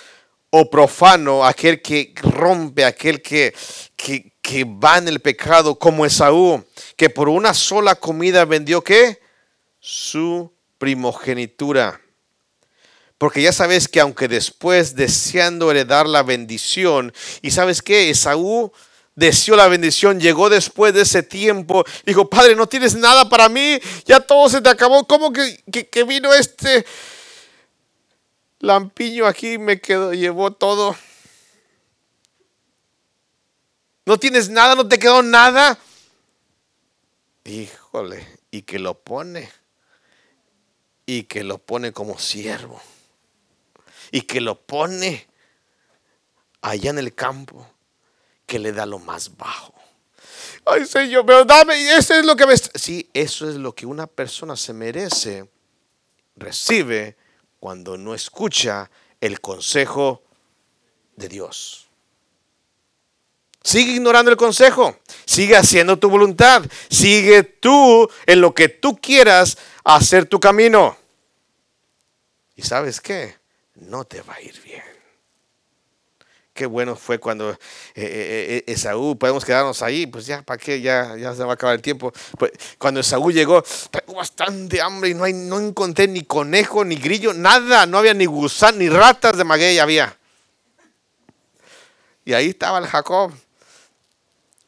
o 0.50 0.70
profano, 0.70 1.46
aquel 1.46 1.82
que 1.82 2.14
rompe, 2.22 2.86
aquel 2.86 3.22
que, 3.22 3.54
que, 3.98 4.34
que 4.42 4.64
va 4.64 5.00
en 5.00 5.10
el 5.10 5.20
pecado, 5.20 5.78
como 5.78 6.06
Esaú, 6.06 6.64
que 6.96 7.10
por 7.10 7.28
una 7.28 7.54
sola 7.54 7.96
comida 7.96 8.46
vendió 8.46 8.82
qué? 8.82 9.20
Su 9.80 10.54
primogenitura. 10.78 12.00
Porque 13.18 13.42
ya 13.42 13.52
sabes 13.52 13.90
que 13.90 14.00
aunque 14.00 14.30
después 14.30 14.96
deseando 14.96 15.70
heredar 15.70 16.08
la 16.08 16.24
bendición, 16.24 17.12
y 17.42 17.52
sabes 17.52 17.82
que 17.82 18.10
Esaú 18.10 18.72
deseó 19.16 19.56
la 19.56 19.68
bendición, 19.68 20.20
llegó 20.20 20.50
después 20.50 20.94
de 20.94 21.02
ese 21.02 21.24
tiempo, 21.24 21.84
dijo, 22.06 22.30
Padre, 22.30 22.56
no 22.56 22.68
tienes 22.68 22.96
nada 22.96 23.30
para 23.30 23.50
mí, 23.50 23.80
ya 24.06 24.20
todo 24.20 24.50
se 24.50 24.62
te 24.62 24.70
acabó, 24.70 25.06
¿cómo 25.08 25.32
que, 25.32 25.64
que 25.90 26.04
vino 26.04 26.34
este 26.34 26.86
lampiño 28.60 29.26
aquí, 29.26 29.58
me 29.58 29.80
quedó, 29.80 30.14
llevó 30.14 30.52
todo? 30.52 30.96
No 34.06 34.18
tienes 34.18 34.50
nada, 34.50 34.76
no 34.76 34.88
te 34.88 35.00
quedó 35.00 35.24
nada. 35.24 35.78
Híjole, 37.46 38.28
y 38.52 38.64
que 38.64 38.80
lo 38.80 38.96
pone, 38.96 39.50
y 41.06 41.24
que 41.24 41.44
lo 41.44 41.58
pone 41.58 41.92
como 41.92 42.18
siervo 42.20 42.82
y 44.14 44.22
que 44.22 44.42
lo 44.42 44.62
pone 44.62 45.26
allá 46.62 46.92
en 46.92 47.00
el 47.00 47.16
campo, 47.16 47.68
que 48.46 48.60
le 48.60 48.72
da 48.72 48.86
lo 48.86 49.00
más 49.00 49.36
bajo. 49.38 49.74
Ay, 50.66 50.86
Señor, 50.86 51.26
pero 51.26 51.44
dame, 51.44 51.96
eso 51.96 52.14
es 52.14 52.26
lo 52.26 52.36
que 52.36 52.48
me... 52.48 52.56
Sí, 52.58 53.10
eso 53.14 53.50
es 53.50 53.56
lo 53.56 53.74
que 53.74 53.86
una 53.86 54.08
persona 54.08 54.56
se 54.56 54.74
merece, 54.74 55.50
recibe 56.36 57.18
cuando 57.60 57.98
no 57.98 58.14
escucha 58.16 58.90
el 59.20 59.42
consejo 59.42 60.24
de 61.16 61.28
Dios. 61.28 61.88
Sigue 63.62 63.94
ignorando 63.94 64.30
el 64.30 64.38
consejo, 64.38 64.98
sigue 65.26 65.56
haciendo 65.56 65.98
tu 65.98 66.10
voluntad, 66.10 66.64
sigue 66.90 67.44
tú 67.44 68.10
en 68.26 68.42
lo 68.42 68.54
que 68.54 68.68
tú 68.68 68.98
quieras 68.98 69.58
hacer 69.84 70.26
tu 70.26 70.40
camino. 70.40 70.98
¿Y 72.56 72.62
sabes 72.62 73.00
qué? 73.00 73.44
no 73.76 74.06
te 74.06 74.22
va 74.22 74.36
a 74.36 74.42
ir 74.42 74.60
bien. 74.64 74.84
Qué 76.54 76.68
bueno 76.68 76.96
fue 76.96 77.18
cuando 77.18 77.50
eh, 77.52 77.58
eh, 77.96 78.64
eh, 78.68 78.72
Esaú, 78.72 79.18
podemos 79.18 79.44
quedarnos 79.44 79.82
ahí, 79.82 80.06
pues 80.06 80.28
ya, 80.28 80.44
¿para 80.44 80.60
qué? 80.60 80.82
Ya, 80.82 81.18
ya 81.18 81.34
se 81.34 81.44
va 81.44 81.52
a 81.52 81.54
acabar 81.56 81.76
el 81.76 81.82
tiempo. 81.82 82.14
Pues, 82.38 82.52
cuando 82.78 83.00
Esaú 83.00 83.32
llegó, 83.32 83.64
tengo 83.90 84.14
bastante 84.14 84.80
hambre 84.80 85.10
y 85.10 85.14
no, 85.16 85.24
hay, 85.24 85.34
no 85.34 85.60
encontré 85.60 86.08
ni 86.08 86.22
conejo, 86.22 86.86
ni 86.86 86.96
grillo, 86.96 87.34
nada, 87.34 87.88
no 87.88 87.98
había 87.98 88.14
ni 88.14 88.28
gusano, 88.28 88.78
ni 88.78 88.88
ratas 88.88 89.36
de 89.36 89.44
maguey 89.44 89.80
había. 89.80 90.16
Y 92.24 92.34
ahí 92.34 92.50
estaba 92.50 92.78
el 92.78 92.86
Jacob, 92.86 93.34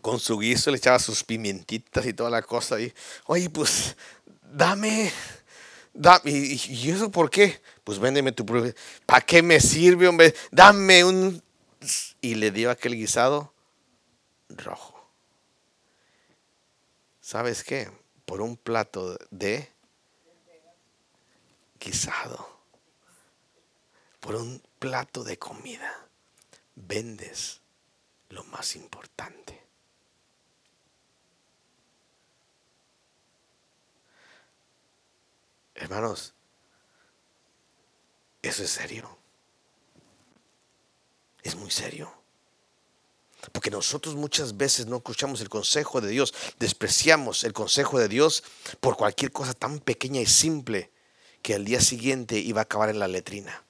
con 0.01 0.19
su 0.19 0.39
guiso, 0.39 0.71
le 0.71 0.77
echaba 0.77 0.97
sus 0.97 1.23
pimientitas 1.23 2.03
y 2.07 2.13
toda 2.13 2.31
la 2.31 2.41
cosa. 2.41 2.79
Y, 2.79 2.91
oye, 3.27 3.47
pues, 3.51 3.95
dame, 4.41 5.11
dame, 5.93 6.31
¿y 6.31 6.89
eso 6.89 7.11
por 7.11 7.29
qué? 7.29 7.61
pues 7.85 7.99
véndeme 7.99 8.31
tu 8.31 8.45
¿Para 9.05 9.21
qué 9.21 9.43
me 9.43 9.61
sirve, 9.61 10.07
hombre? 10.07 10.33
Dame 10.51 11.05
un... 11.05 11.41
Y 12.21 12.35
le 12.35 12.51
dio 12.51 12.71
aquel 12.71 12.95
guisado 12.95 13.53
rojo. 14.49 15.09
¿Sabes 17.21 17.63
qué? 17.63 17.91
Por 18.25 18.41
un 18.41 18.57
plato 18.57 19.17
de 19.31 19.71
guisado, 21.79 22.59
por 24.19 24.35
un 24.35 24.61
plato 24.79 25.23
de 25.23 25.37
comida, 25.37 26.07
vendes 26.75 27.61
lo 28.29 28.43
más 28.45 28.75
importante. 28.75 29.61
Hermanos, 35.75 36.33
eso 38.41 38.63
es 38.63 38.69
serio. 38.69 39.24
Es 41.45 41.55
muy 41.55 41.69
serio. 41.69 42.12
Porque 43.51 43.69
nosotros 43.69 44.15
muchas 44.15 44.58
veces 44.58 44.88
no 44.88 44.97
escuchamos 44.97 45.39
el 45.41 45.47
consejo 45.47 46.01
de 46.01 46.10
Dios, 46.10 46.34
despreciamos 46.60 47.43
el 47.43 47.53
consejo 47.53 47.99
de 47.99 48.08
Dios 48.08 48.43
por 48.79 48.97
cualquier 48.97 49.31
cosa 49.31 49.53
tan 49.53 49.79
pequeña 49.79 50.19
y 50.19 50.25
simple 50.25 50.89
que 51.43 51.53
al 51.53 51.63
día 51.63 51.79
siguiente 51.79 52.39
iba 52.39 52.62
a 52.62 52.63
acabar 52.63 52.89
en 52.89 52.97
la 52.97 53.08
letrina. 53.08 53.63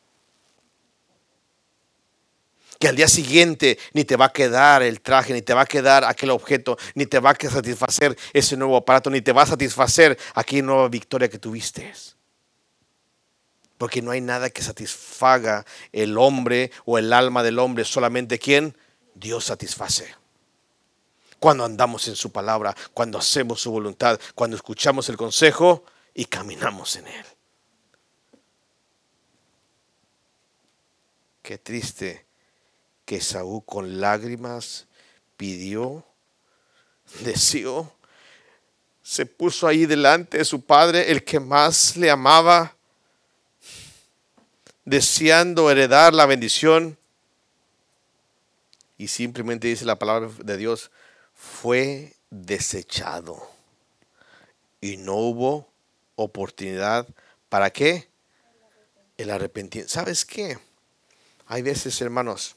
Que 2.80 2.88
al 2.88 2.96
día 2.96 3.10
siguiente 3.10 3.78
ni 3.94 4.06
te 4.06 4.16
va 4.16 4.26
a 4.26 4.34
quedar 4.34 4.82
el 4.82 5.02
traje, 5.02 5.34
ni 5.34 5.42
te 5.42 5.54
va 5.54 5.62
a 5.62 5.66
quedar 5.66 6.06
aquel 6.06 6.30
objeto, 6.30 6.78
ni 6.94 7.06
te 7.06 7.20
va 7.20 7.32
a 7.32 7.50
satisfacer 7.50 8.18
ese 8.32 8.56
nuevo 8.56 8.78
aparato, 8.78 9.10
ni 9.10 9.22
te 9.22 9.34
va 9.34 9.44
a 9.44 9.48
satisfacer 9.48 10.18
aquella 10.34 10.62
nueva 10.62 10.88
victoria 10.88 11.28
que 11.28 11.40
tuviste. 11.40 11.94
Porque 13.78 14.02
no 14.02 14.12
hay 14.12 14.22
nada 14.22 14.50
que 14.50 14.62
satisfaga 14.62 15.66
el 15.92 16.18
hombre 16.18 16.72
o 16.86 16.98
el 16.98 17.12
alma 17.12 17.44
del 17.44 17.60
hombre, 17.60 17.84
solamente 17.84 18.40
quien 18.40 18.78
Dios 19.14 19.46
satisface. 19.46 20.14
Cuando 21.40 21.66
andamos 21.66 22.08
en 22.08 22.16
su 22.16 22.32
palabra, 22.32 22.76
cuando 22.94 23.18
hacemos 23.18 23.62
su 23.62 23.72
voluntad, 23.72 24.20
cuando 24.34 24.56
escuchamos 24.56 25.10
el 25.10 25.18
consejo 25.18 25.84
y 26.14 26.26
caminamos 26.26 26.96
en 26.96 27.08
él. 27.08 27.26
Qué 31.42 31.58
triste 31.60 32.26
que 33.06 33.22
Saúl 33.22 33.64
con 33.66 34.02
lágrimas 34.02 34.88
pidió, 35.38 36.04
deseó, 37.20 37.92
se 39.04 39.28
puso 39.28 39.68
ahí 39.68 39.86
delante 39.86 40.40
de 40.40 40.46
su 40.46 40.66
padre, 40.66 41.12
el 41.12 41.24
que 41.24 41.40
más 41.40 41.96
le 41.96 42.10
amaba, 42.10 42.75
deseando 44.86 45.69
heredar 45.69 46.13
la 46.13 46.26
bendición. 46.26 46.98
Y 48.98 49.08
simplemente 49.08 49.67
dice 49.67 49.84
la 49.84 50.00
palabra 50.00 50.30
de 50.38 50.58
Dios, 50.58 50.91
fue 51.34 52.13
desechado. 52.30 53.50
Y 54.80 54.98
no 54.98 55.15
hubo 55.15 55.67
oportunidad. 56.15 57.08
¿Para 57.50 57.71
qué? 57.71 58.08
El 59.17 59.32
arrepentimiento. 59.32 59.91
¿Sabes 59.91 60.24
qué? 60.24 60.58
Hay 61.48 61.62
veces, 61.62 62.00
hermanos. 62.02 62.56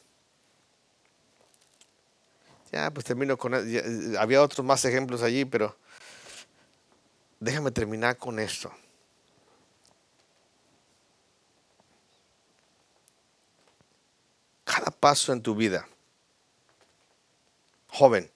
Ya, 2.71 2.91
pues 2.91 3.07
termino 3.07 3.37
con... 3.37 3.55
había 4.19 4.43
otros 4.43 4.65
más 4.65 4.85
ejemplos 4.85 5.23
allí, 5.23 5.45
pero 5.45 5.75
déjame 7.41 7.71
terminar 7.71 8.17
con 8.19 8.39
esto. 8.39 8.71
cada 14.69 14.88
paso 14.99 15.33
en 15.33 15.43
tu 15.43 15.55
vida, 15.55 15.89
joven, 17.89 18.31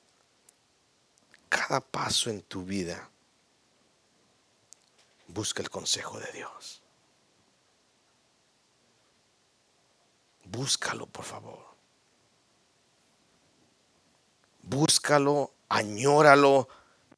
cada 1.48 1.80
paso 1.80 2.30
en 2.30 2.42
tu 2.42 2.64
vida, 2.64 3.08
busca 5.28 5.62
el 5.62 5.70
consejo 5.70 6.18
de 6.18 6.32
Dios. 6.32 6.82
Búscalo, 10.44 11.06
por 11.06 11.24
favor. 11.24 11.64
Búscalo, 14.62 15.52
añóralo, 15.68 16.68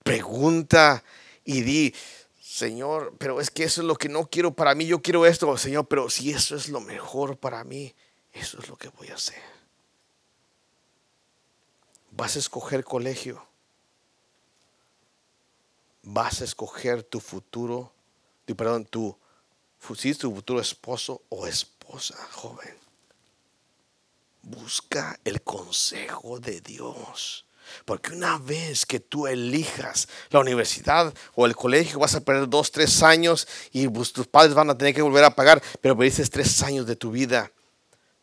pregunta 0.03 1.03
y 1.45 1.63
di, 1.63 1.95
Señor, 2.41 3.15
pero 3.19 3.41
es 3.41 3.51
que 3.51 3.65
eso 3.65 3.81
es 3.81 3.87
lo 3.87 3.97
que 3.97 4.09
no 4.09 4.27
quiero 4.27 4.55
para 4.55 4.75
mí, 4.75 4.87
yo 4.87 5.03
quiero 5.03 5.27
esto, 5.27 5.57
Señor, 5.59 5.87
pero 5.89 6.09
si 6.09 6.31
eso 6.31 6.57
es 6.57 6.69
lo 6.69 6.81
mejor 6.81 7.37
para 7.37 7.65
mí, 7.65 7.95
eso 8.35 8.59
es 8.59 8.69
lo 8.69 8.77
que 8.77 8.89
voy 8.89 9.09
a 9.09 9.15
hacer. 9.15 9.41
Vas 12.11 12.37
a 12.37 12.41
escoger 12.41 12.85
colegio. 12.85 13.47
Vas 16.03 16.43
a 16.43 16.45
escoger 16.45 17.03
tu 17.05 17.21
futuro, 17.21 17.93
perdón, 18.45 18.85
tu, 18.85 19.17
tu 19.89 20.35
futuro 20.35 20.61
esposo 20.61 21.23
o 21.31 21.47
esposa, 21.47 22.17
joven. 22.33 22.77
Busca 24.43 25.19
el 25.25 25.43
consejo 25.43 26.39
de 26.41 26.61
Dios. 26.61 27.47
Porque 27.85 28.13
una 28.13 28.39
vez 28.39 28.85
que 28.85 29.01
tú 29.01 29.27
elijas 29.27 30.09
la 30.29 30.41
universidad 30.41 31.15
o 31.35 31.47
el 31.47 31.57
colegio, 31.57 31.99
vas 31.99 32.15
a 32.15 32.21
perder 32.21 32.49
dos, 32.49 32.71
tres 32.71 33.03
años 33.03 33.49
y 33.73 33.89
tus 33.89 34.27
padres 34.27 34.55
van 34.55 34.69
a 34.69 34.77
tener 34.77 34.95
que 34.95 35.03
volver 35.03 35.25
a 35.25 35.35
pagar, 35.35 35.63
pero 35.81 35.97
perdiste 35.97 36.27
tres 36.27 36.63
años 36.63 36.87
de 36.87 36.97
tu 36.97 37.11
vida. 37.11 37.51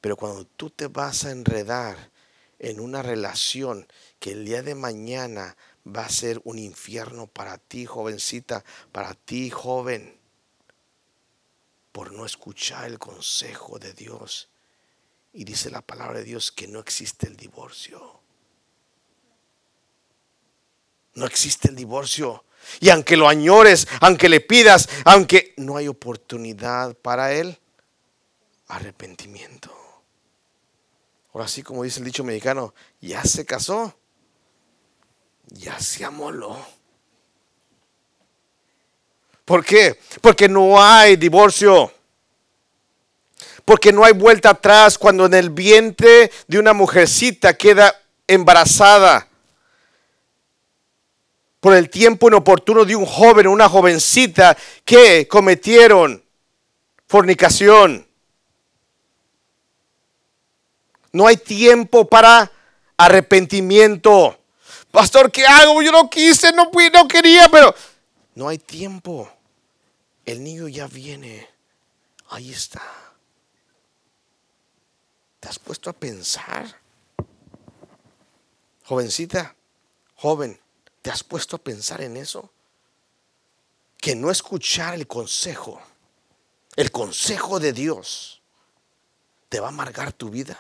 Pero 0.02 0.18
cuando 0.18 0.46
tú 0.46 0.72
te 0.72 0.88
vas 0.88 1.26
a 1.26 1.32
enredar 1.32 2.12
en 2.58 2.80
una 2.80 3.02
relación 3.02 3.88
que 4.20 4.32
el 4.32 4.46
día 4.46 4.64
de 4.64 4.76
mañana 4.76 5.56
va 5.88 6.06
a 6.06 6.10
ser 6.10 6.42
un 6.44 6.60
infierno 6.60 7.28
para 7.28 7.58
ti, 7.58 7.86
jovencita, 7.86 8.64
para 8.92 9.14
ti, 9.14 9.50
joven, 9.50 10.20
por 11.92 12.12
no 12.14 12.26
escuchar 12.26 12.86
el 12.86 13.00
consejo 13.00 13.80
de 13.80 13.94
Dios. 13.94 14.50
Y 15.34 15.44
dice 15.44 15.70
la 15.70 15.82
palabra 15.82 16.20
de 16.20 16.26
Dios 16.26 16.52
que 16.52 16.68
no 16.68 16.80
existe 16.80 17.28
el 17.28 17.38
divorcio. 17.38 18.20
No 21.14 21.26
existe 21.26 21.70
el 21.70 21.76
divorcio. 21.76 22.46
Y 22.80 22.90
aunque 22.90 23.18
lo 23.18 23.28
añores, 23.28 23.88
aunque 24.02 24.30
le 24.30 24.40
pidas, 24.40 24.88
aunque 25.06 25.54
no 25.58 25.78
hay 25.78 25.88
oportunidad 25.88 26.96
para 26.96 27.34
él, 27.34 27.58
arrepentimiento. 28.68 29.91
Ahora 31.34 31.48
sí, 31.48 31.64
como 31.64 31.84
dice 31.84 32.00
el 32.00 32.06
dicho 32.06 32.24
mexicano, 32.24 32.74
ya 33.00 33.24
se 33.24 33.46
casó, 33.46 33.96
ya 35.48 35.80
se 35.80 36.04
amoló. 36.04 36.58
¿Por 39.46 39.66
qué? 39.66 39.98
Porque 40.22 40.48
no 40.50 40.82
hay 40.82 41.16
divorcio. 41.16 41.92
Porque 43.64 43.94
no 43.94 44.04
hay 44.04 44.14
vuelta 44.14 44.52
atrás 44.52 44.98
cuando 44.98 45.26
en 45.26 45.34
el 45.34 45.50
vientre 45.50 46.32
de 46.48 46.60
una 46.60 46.74
mujercita 46.74 47.54
queda 47.54 47.96
embarazada 48.28 49.28
por 51.60 51.76
el 51.76 51.90
tiempo 51.90 52.28
inoportuno 52.28 52.84
de 52.86 52.96
un 52.96 53.06
joven 53.06 53.48
o 53.48 53.52
una 53.52 53.70
jovencita 53.70 54.58
que 54.84 55.28
cometieron 55.28 56.24
fornicación. 57.08 58.08
No 61.12 61.28
hay 61.28 61.38
tiempo 61.38 62.08
para 62.08 62.52
arrepentimiento. 62.98 64.38
Pastor, 64.92 65.32
¿qué 65.32 65.46
hago? 65.46 65.82
Yo 65.82 65.92
no 65.92 66.10
quise, 66.10 66.52
no, 66.52 66.70
no 66.94 67.08
quería, 67.08 67.50
pero 67.50 67.74
no 68.36 68.48
hay 68.48 68.58
tiempo. 68.58 69.30
El 70.26 70.44
niño 70.44 70.68
ya 70.68 70.88
viene. 70.88 71.48
Ahí 72.30 72.52
está. 72.52 72.82
¿Te 75.40 75.50
has 75.50 75.60
puesto 75.60 75.90
a 75.90 75.94
pensar? 75.94 76.80
Jovencita, 78.84 79.56
joven, 80.16 80.60
¿te 81.02 81.10
has 81.10 81.24
puesto 81.24 81.56
a 81.56 81.60
pensar 81.60 82.02
en 82.02 82.18
eso? 82.18 82.52
Que 83.98 84.16
no 84.16 84.30
escuchar 84.30 84.94
el 84.94 85.08
consejo, 85.08 85.82
el 86.76 86.92
consejo 86.92 87.60
de 87.60 87.74
Dios, 87.74 88.42
te 89.50 89.60
va 89.60 89.68
a 89.68 89.70
amargar 89.70 90.14
tu 90.14 90.30
vida. 90.30 90.60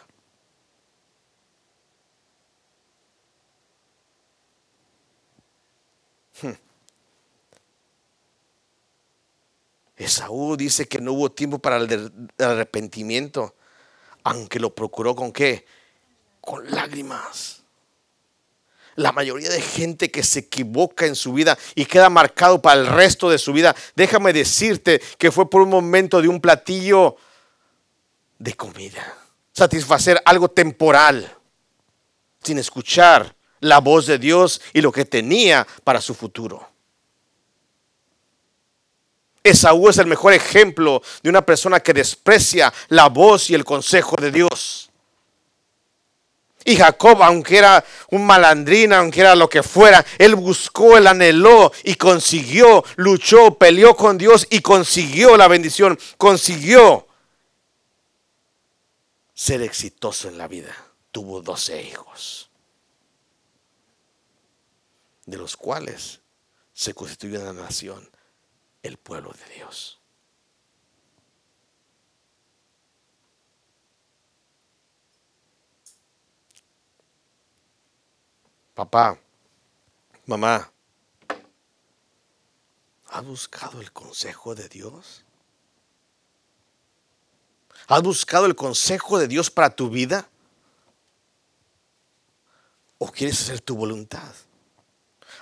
Esaú 9.98 10.58
dice 10.58 10.88
que 10.88 11.00
no 11.00 11.14
hubo 11.14 11.32
tiempo 11.32 11.60
para 11.60 11.78
el 11.78 12.12
arrepentimiento 12.40 13.56
aunque 14.24 14.60
lo 14.60 14.74
procuró 14.74 15.16
con 15.16 15.32
qué? 15.32 15.66
Con 16.40 16.70
lágrimas. 16.72 17.62
La 18.96 19.12
mayoría 19.12 19.50
de 19.50 19.62
gente 19.62 20.12
que 20.12 20.22
se 20.22 20.40
equivoca 20.40 21.06
en 21.06 21.16
su 21.16 21.34
vida 21.34 21.58
y 21.76 21.86
queda 21.86 22.10
marcado 22.10 22.62
para 22.62 22.80
el 22.80 22.88
resto 22.88 23.30
de 23.30 23.38
su 23.38 23.54
vida, 23.54 23.76
déjame 23.96 24.34
decirte 24.34 25.02
que 25.18 25.32
fue 25.32 25.50
por 25.50 25.62
un 25.62 25.70
momento 25.70 26.22
de 26.22 26.28
un 26.28 26.42
platillo 26.42 27.16
de 28.38 28.54
comida. 28.54 29.18
Satisfacer 29.54 30.22
algo 30.26 30.50
temporal, 30.50 31.38
sin 32.44 32.58
escuchar 32.58 33.36
la 33.62 33.80
voz 33.80 34.06
de 34.06 34.20
Dios 34.20 34.62
y 34.74 34.82
lo 34.82 34.92
que 34.92 35.06
tenía 35.06 35.66
para 35.84 36.02
su 36.02 36.14
futuro. 36.14 36.68
Esaú 39.44 39.90
es 39.90 39.98
el 39.98 40.06
mejor 40.06 40.34
ejemplo 40.34 41.02
de 41.24 41.30
una 41.30 41.44
persona 41.44 41.80
que 41.80 41.94
desprecia 41.94 42.72
la 42.90 43.08
voz 43.08 43.50
y 43.50 43.56
el 43.56 43.66
consejo 43.66 44.16
de 44.18 44.32
Dios. 44.32 44.92
Y 46.64 46.76
Jacob, 46.76 47.24
aunque 47.24 47.58
era 47.58 47.84
un 48.12 48.24
malandrín, 48.24 48.94
aunque 48.94 49.22
era 49.22 49.36
lo 49.36 49.50
que 49.50 49.64
fuera, 49.64 50.06
él 50.20 50.36
buscó, 50.36 50.96
él 50.96 51.08
anheló 51.08 51.72
y 51.84 51.96
consiguió, 51.96 52.84
luchó, 52.98 53.56
peleó 53.56 53.96
con 53.96 54.18
Dios 54.18 54.46
y 54.50 54.62
consiguió 54.62 55.38
la 55.38 55.48
bendición, 55.48 55.98
consiguió 56.18 57.08
ser 59.34 59.64
exitoso 59.64 60.28
en 60.28 60.38
la 60.38 60.48
vida. 60.48 60.76
Tuvo 61.12 61.42
doce 61.42 61.82
hijos, 61.82 62.51
de 65.32 65.38
los 65.38 65.56
cuales 65.56 66.20
se 66.74 66.94
constituyó 66.94 67.40
una 67.40 67.54
nación 67.54 68.08
el 68.84 68.98
pueblo 68.98 69.32
de 69.32 69.56
Dios. 69.56 69.98
Papá, 78.74 79.18
mamá, 80.26 80.70
¿has 83.08 83.26
buscado 83.26 83.80
el 83.80 83.92
consejo 83.94 84.54
de 84.54 84.68
Dios? 84.68 85.24
¿Has 87.88 88.02
buscado 88.02 88.48
el 88.48 88.56
consejo 88.56 89.18
de 89.18 89.30
Dios 89.30 89.50
para 89.50 89.70
tu 89.70 89.90
vida? 89.90 90.30
¿O 92.98 93.10
quieres 93.10 93.42
hacer 93.42 93.62
tu 93.62 93.78
voluntad? 93.78 94.34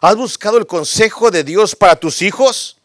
¿Has 0.02 0.16
buscado 0.16 0.58
el 0.58 0.66
consejo 0.66 1.30
de 1.30 1.44
Dios 1.44 1.76
para 1.76 1.96
tus 1.96 2.22
hijos? 2.22 2.78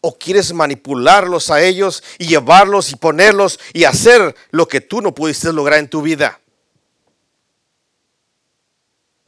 ¿O 0.00 0.16
quieres 0.16 0.52
manipularlos 0.52 1.50
a 1.50 1.62
ellos 1.62 2.02
y 2.18 2.26
llevarlos 2.26 2.90
y 2.90 2.96
ponerlos 2.96 3.58
y 3.72 3.84
hacer 3.84 4.34
lo 4.50 4.66
que 4.66 4.80
tú 4.80 5.00
no 5.00 5.14
pudiste 5.14 5.52
lograr 5.52 5.78
en 5.78 5.88
tu 5.88 6.02
vida? 6.02 6.40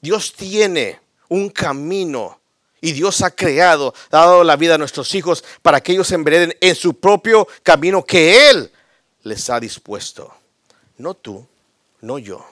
Dios 0.01 0.33
tiene 0.33 1.01
un 1.29 1.51
camino 1.51 2.39
y 2.81 2.93
Dios 2.93 3.23
ha 3.23 3.31
creado, 3.31 3.95
dado 4.11 4.45
la 4.45 4.57
vida 4.57 4.77
a 4.77 4.79
nuestros 4.79 5.15
hijos 5.15 5.45
para 5.63 5.81
que 5.81 5.93
ellos 5.93 6.11
envereden 6.13 6.57
en 6.61 6.75
su 6.75 6.95
propio 6.95 7.49
camino 7.63 8.05
que 8.05 8.51
Él 8.51 8.71
les 9.23 9.51
ha 9.51 9.59
dispuesto. 9.59 10.33
No 10.97 11.15
tú, 11.15 11.47
no 12.01 12.19
yo. 12.19 12.45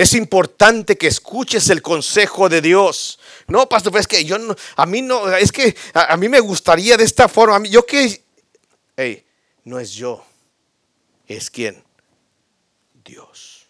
Es 0.00 0.14
importante 0.14 0.96
que 0.96 1.08
escuches 1.08 1.68
el 1.68 1.82
consejo 1.82 2.48
de 2.48 2.62
Dios. 2.62 3.18
No, 3.46 3.68
pastor, 3.68 3.94
es 3.98 4.06
que 4.06 4.24
yo 4.24 4.38
no, 4.38 4.56
a 4.76 4.86
mí 4.86 5.02
no, 5.02 5.30
es 5.36 5.52
que 5.52 5.76
a, 5.92 6.16
mí 6.16 6.26
me 6.26 6.40
gustaría 6.40 6.96
de 6.96 7.04
esta 7.04 7.28
forma. 7.28 7.56
A 7.56 7.58
mí, 7.58 7.68
yo 7.68 7.84
que, 7.84 8.24
hey, 8.96 9.26
no 9.64 9.78
es 9.78 9.92
yo, 9.92 10.24
es 11.26 11.50
quien, 11.50 11.84
Dios. 13.04 13.66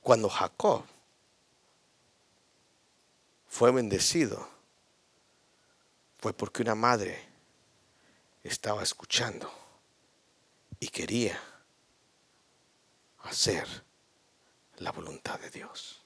Cuando 0.00 0.30
Jacob 0.30 0.82
fue 3.46 3.72
bendecido, 3.72 4.48
fue 6.16 6.32
porque 6.32 6.62
una 6.62 6.74
madre 6.74 7.22
estaba 8.42 8.82
escuchando 8.82 9.52
y 10.80 10.88
quería 10.88 11.38
hacer 13.26 13.66
la 14.78 14.92
voluntad 14.92 15.38
de 15.40 15.50
Dios. 15.50 16.02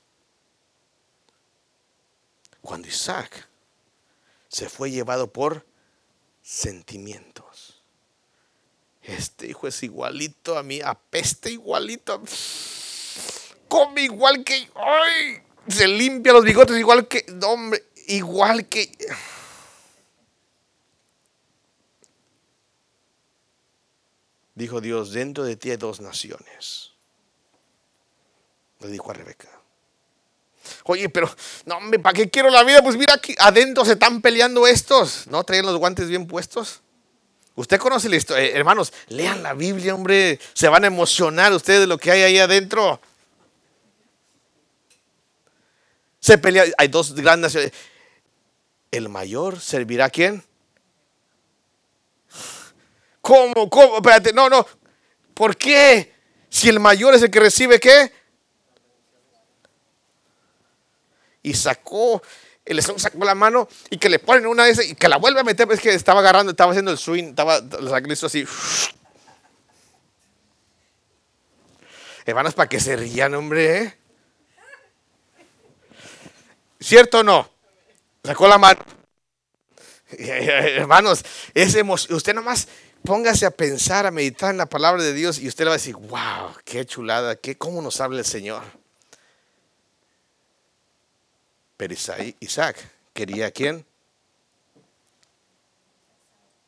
Cuando 2.60 2.88
Isaac 2.88 3.48
se 4.48 4.68
fue 4.68 4.90
llevado 4.90 5.32
por 5.32 5.64
sentimientos. 6.42 7.80
Este 9.02 9.46
hijo 9.46 9.66
es 9.66 9.82
igualito 9.82 10.58
a 10.58 10.62
mí, 10.62 10.80
apeste 10.82 11.50
igualito. 11.50 12.22
Come 13.68 14.02
igual 14.02 14.44
que. 14.44 14.68
Se 15.68 15.88
limpia 15.88 16.32
los 16.32 16.44
bigotes 16.44 16.76
igual 16.76 17.08
que. 17.08 17.24
Hombre, 17.42 17.84
igual 18.08 18.68
que. 18.68 18.92
Dijo 24.54 24.80
Dios: 24.80 25.12
Dentro 25.12 25.44
de 25.44 25.56
ti 25.56 25.70
hay 25.70 25.76
dos 25.76 26.00
naciones 26.00 26.89
le 28.80 28.88
dijo 28.88 29.10
a 29.10 29.14
Rebeca. 29.14 29.48
Oye, 30.84 31.08
pero, 31.08 31.30
no, 31.64 31.76
hombre, 31.76 31.98
¿para 31.98 32.14
qué 32.14 32.30
quiero 32.30 32.50
la 32.50 32.62
vida? 32.64 32.82
Pues 32.82 32.96
mira, 32.96 33.14
aquí 33.14 33.34
adentro 33.38 33.84
se 33.84 33.92
están 33.92 34.20
peleando 34.20 34.66
estos. 34.66 35.26
¿No 35.26 35.44
traen 35.44 35.66
los 35.66 35.76
guantes 35.76 36.08
bien 36.08 36.26
puestos? 36.26 36.80
Usted 37.54 37.78
conoce 37.78 38.08
la 38.08 38.16
historia. 38.16 38.44
Eh, 38.44 38.52
hermanos, 38.54 38.92
lean 39.08 39.42
la 39.42 39.54
Biblia, 39.54 39.94
hombre. 39.94 40.38
Se 40.54 40.68
van 40.68 40.84
a 40.84 40.86
emocionar 40.86 41.52
ustedes 41.52 41.80
de 41.80 41.86
lo 41.86 41.98
que 41.98 42.10
hay 42.10 42.22
ahí 42.22 42.38
adentro. 42.38 43.00
Se 46.20 46.38
pelea, 46.38 46.64
hay 46.76 46.88
dos 46.88 47.14
grandes 47.14 47.54
naciones. 47.54 47.72
¿El 48.90 49.08
mayor 49.08 49.60
servirá 49.60 50.06
a 50.06 50.10
quién? 50.10 50.42
¿Cómo? 53.20 53.68
¿Cómo? 53.70 53.96
Espérate, 53.96 54.32
no, 54.32 54.48
no. 54.48 54.66
¿Por 55.34 55.56
qué? 55.56 56.12
Si 56.48 56.68
el 56.68 56.80
mayor 56.80 57.14
es 57.14 57.22
el 57.22 57.30
que 57.30 57.40
recibe 57.40 57.78
qué? 57.78 58.19
Y 61.42 61.54
sacó, 61.54 62.22
el 62.64 62.82
sacó 62.82 63.24
la 63.24 63.34
mano 63.34 63.68
y 63.90 63.98
que 63.98 64.08
le 64.08 64.18
ponen 64.18 64.46
una 64.46 64.68
esas 64.68 64.86
y 64.86 64.94
que 64.94 65.08
la 65.08 65.16
vuelve 65.16 65.40
a 65.40 65.44
meter, 65.44 65.70
es 65.72 65.80
que 65.80 65.94
estaba 65.94 66.20
agarrando, 66.20 66.50
estaba 66.50 66.72
haciendo 66.72 66.90
el 66.90 66.98
swing, 66.98 67.30
estaba 67.30 67.60
listo 68.06 68.26
así. 68.26 68.46
Hermanos, 72.26 72.54
para 72.54 72.68
que 72.68 72.80
se 72.80 72.96
rían, 72.96 73.34
hombre. 73.34 73.78
¿eh? 73.78 73.98
¿Cierto 76.78 77.20
o 77.20 77.22
no? 77.22 77.50
Sacó 78.22 78.46
la 78.46 78.58
mano. 78.58 78.84
Hermanos, 80.18 81.24
es 81.54 81.76
usted 82.10 82.34
nomás 82.34 82.68
póngase 83.04 83.46
a 83.46 83.50
pensar, 83.50 84.06
a 84.06 84.10
meditar 84.10 84.50
en 84.50 84.58
la 84.58 84.66
palabra 84.66 85.02
de 85.02 85.12
Dios 85.12 85.38
y 85.38 85.48
usted 85.48 85.64
le 85.64 85.70
va 85.70 85.74
a 85.74 85.78
decir, 85.78 85.96
wow, 85.96 86.54
qué 86.64 86.84
chulada, 86.84 87.36
qué, 87.36 87.56
cómo 87.56 87.80
nos 87.82 88.00
habla 88.00 88.18
el 88.18 88.24
Señor. 88.24 88.62
Pero 91.80 91.94
Isaac 92.40 92.76
quería 93.14 93.46
a 93.46 93.50
quién? 93.50 93.86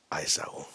A 0.09 0.23
Esaú. 0.23 0.67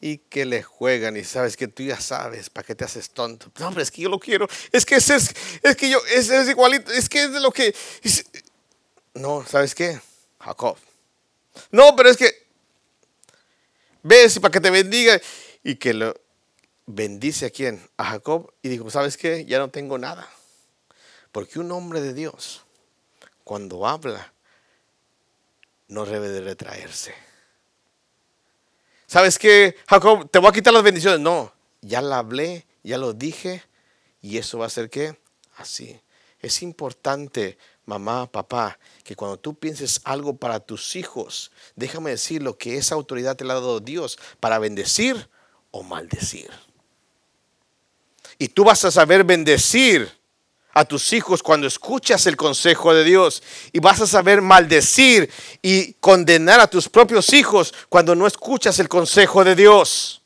Y 0.00 0.18
que 0.18 0.44
le 0.44 0.62
juegan 0.62 1.16
y 1.16 1.24
sabes 1.24 1.56
que 1.56 1.66
tú 1.66 1.82
ya 1.82 2.00
sabes, 2.00 2.50
¿para 2.50 2.64
qué 2.64 2.76
te 2.76 2.84
haces 2.84 3.10
tonto? 3.10 3.50
No, 3.58 3.66
hombre, 3.66 3.82
es 3.82 3.90
que 3.90 4.02
yo 4.02 4.08
lo 4.08 4.20
quiero. 4.20 4.46
Es 4.70 4.86
que 4.86 4.94
es, 4.94 5.10
es 5.10 5.76
que 5.76 5.90
yo, 5.90 5.98
ese 6.12 6.42
es 6.42 6.48
igualito, 6.48 6.92
es 6.92 7.08
que 7.08 7.24
es 7.24 7.32
de 7.32 7.40
lo 7.40 7.50
que... 7.50 7.74
no, 9.14 9.44
¿sabes 9.44 9.74
qué? 9.74 10.00
Jacob. 10.38 10.78
No, 11.72 11.96
pero 11.96 12.08
es 12.08 12.16
que 12.16 12.46
ves 14.04 14.38
para 14.38 14.52
que 14.52 14.60
te 14.60 14.70
bendiga 14.70 15.20
y 15.64 15.74
que 15.74 15.92
lo 15.92 16.14
bendice 16.86 17.46
a 17.46 17.50
quién? 17.50 17.84
A 17.96 18.04
Jacob 18.04 18.54
y 18.62 18.68
dijo, 18.68 18.88
¿sabes 18.90 19.16
qué? 19.16 19.44
Ya 19.44 19.58
no 19.58 19.70
tengo 19.70 19.98
nada. 19.98 20.30
Porque 21.34 21.58
un 21.58 21.72
hombre 21.72 22.00
de 22.00 22.14
Dios, 22.14 22.62
cuando 23.42 23.88
habla, 23.88 24.32
no 25.88 26.06
debe 26.06 26.28
de 26.28 26.40
retraerse. 26.40 27.12
¿Sabes 29.08 29.36
qué, 29.36 29.74
Jacob? 29.88 30.30
Te 30.30 30.38
voy 30.38 30.50
a 30.50 30.52
quitar 30.52 30.72
las 30.72 30.84
bendiciones. 30.84 31.18
No, 31.18 31.52
ya 31.80 32.00
la 32.02 32.18
hablé, 32.18 32.68
ya 32.84 32.98
lo 32.98 33.14
dije, 33.14 33.64
y 34.22 34.38
eso 34.38 34.58
va 34.58 34.66
a 34.66 34.70
ser 34.70 34.88
qué? 34.88 35.18
Así. 35.56 36.00
Es 36.38 36.62
importante, 36.62 37.58
mamá, 37.84 38.30
papá, 38.30 38.78
que 39.02 39.16
cuando 39.16 39.36
tú 39.36 39.56
pienses 39.56 40.02
algo 40.04 40.36
para 40.36 40.60
tus 40.60 40.94
hijos, 40.94 41.50
déjame 41.74 42.10
decir 42.10 42.44
lo 42.44 42.56
que 42.56 42.76
esa 42.76 42.94
autoridad 42.94 43.34
te 43.34 43.44
la 43.44 43.54
ha 43.54 43.56
dado 43.56 43.80
Dios 43.80 44.20
para 44.38 44.60
bendecir 44.60 45.28
o 45.72 45.82
maldecir. 45.82 46.52
Y 48.38 48.46
tú 48.46 48.62
vas 48.62 48.84
a 48.84 48.92
saber 48.92 49.24
bendecir 49.24 50.22
a 50.74 50.84
tus 50.84 51.12
hijos 51.12 51.42
cuando 51.42 51.66
escuchas 51.66 52.26
el 52.26 52.36
consejo 52.36 52.92
de 52.92 53.04
Dios. 53.04 53.42
Y 53.72 53.78
vas 53.78 54.00
a 54.00 54.06
saber 54.06 54.42
maldecir 54.42 55.30
y 55.62 55.94
condenar 55.94 56.60
a 56.60 56.66
tus 56.66 56.88
propios 56.88 57.32
hijos 57.32 57.72
cuando 57.88 58.14
no 58.14 58.26
escuchas 58.26 58.78
el 58.80 58.88
consejo 58.88 59.44
de 59.44 59.54
Dios. 59.54 60.20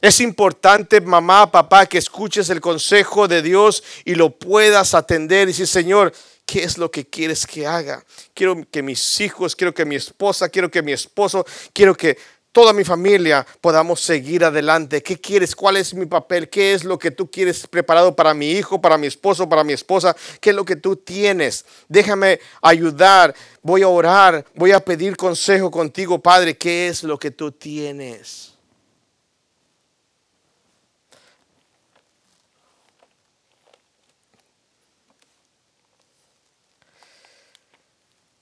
Es 0.00 0.20
importante, 0.20 1.00
mamá, 1.00 1.50
papá, 1.50 1.86
que 1.86 1.98
escuches 1.98 2.50
el 2.50 2.60
consejo 2.60 3.26
de 3.26 3.42
Dios 3.42 3.82
y 4.04 4.14
lo 4.14 4.30
puedas 4.30 4.94
atender 4.94 5.48
y 5.48 5.52
decir, 5.52 5.66
Señor, 5.66 6.12
¿qué 6.46 6.62
es 6.62 6.78
lo 6.78 6.88
que 6.88 7.04
quieres 7.04 7.46
que 7.46 7.66
haga? 7.66 8.04
Quiero 8.32 8.64
que 8.70 8.82
mis 8.82 9.20
hijos, 9.20 9.56
quiero 9.56 9.74
que 9.74 9.84
mi 9.84 9.96
esposa, 9.96 10.48
quiero 10.48 10.70
que 10.70 10.82
mi 10.82 10.92
esposo, 10.92 11.44
quiero 11.72 11.96
que 11.96 12.16
toda 12.58 12.72
mi 12.72 12.82
familia 12.82 13.46
podamos 13.60 14.00
seguir 14.00 14.44
adelante. 14.44 15.00
¿Qué 15.00 15.16
quieres? 15.20 15.54
¿Cuál 15.54 15.76
es 15.76 15.94
mi 15.94 16.06
papel? 16.06 16.48
¿Qué 16.48 16.74
es 16.74 16.82
lo 16.82 16.98
que 16.98 17.12
tú 17.12 17.30
quieres 17.30 17.64
preparado 17.68 18.16
para 18.16 18.34
mi 18.34 18.50
hijo, 18.50 18.80
para 18.80 18.98
mi 18.98 19.06
esposo, 19.06 19.48
para 19.48 19.62
mi 19.62 19.72
esposa? 19.72 20.16
¿Qué 20.40 20.50
es 20.50 20.56
lo 20.56 20.64
que 20.64 20.74
tú 20.74 20.96
tienes? 20.96 21.64
Déjame 21.86 22.40
ayudar. 22.60 23.32
Voy 23.62 23.82
a 23.82 23.88
orar. 23.88 24.44
Voy 24.56 24.72
a 24.72 24.80
pedir 24.80 25.16
consejo 25.16 25.70
contigo, 25.70 26.18
Padre. 26.18 26.58
¿Qué 26.58 26.88
es 26.88 27.04
lo 27.04 27.16
que 27.16 27.30
tú 27.30 27.52
tienes? 27.52 28.54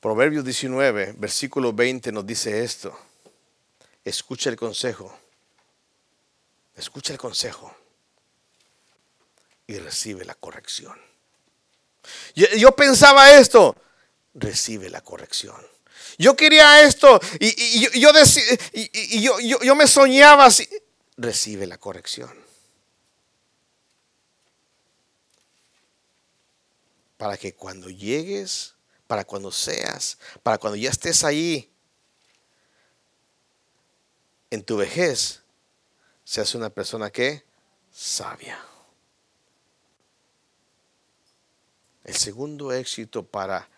Proverbios 0.01 0.43
19, 0.43 1.17
versículo 1.19 1.75
20 1.75 2.13
nos 2.13 2.27
dice 2.27 2.65
esto 2.65 3.06
escucha 4.07 4.49
el 4.51 4.57
consejo. 4.57 5.13
Escucha 6.77 7.13
el 7.13 7.19
consejo 7.19 7.75
y 9.67 9.79
recibe 9.79 10.25
la 10.25 10.35
corrección. 10.35 10.97
Yo, 12.35 12.71
pensaba 12.77 13.33
esto, 13.33 13.75
recibe 14.35 14.91
la 14.91 15.01
corrección. 15.01 15.57
Yo 16.19 16.37
quería 16.37 16.83
esto 16.83 17.19
y, 17.41 17.81
yo, 18.01 18.11
y 18.13 19.23
yo, 19.23 19.39
yo, 19.41 19.75
me 19.75 19.89
soñaba 19.89 20.45
así, 20.45 20.69
recibe 21.17 21.67
la 21.67 21.79
corrección. 21.79 22.33
Para 27.17 27.37
que 27.37 27.55
cuando 27.55 27.91
llegues, 27.91 28.75
para 29.07 29.25
cuando 29.25 29.51
seas, 29.51 30.19
para 30.43 30.59
cuando 30.59 30.77
ya 30.77 30.91
estés 30.91 31.25
ahí, 31.25 31.73
en 34.51 34.65
tu 34.65 34.77
vejez 34.77 35.43
seas 36.25 36.55
una 36.55 36.71
persona 36.71 37.11
que 37.11 37.45
sabia. 37.91 38.59
El 42.05 42.15
segundo 42.15 42.73
éxito 42.73 43.27
para 43.27 43.69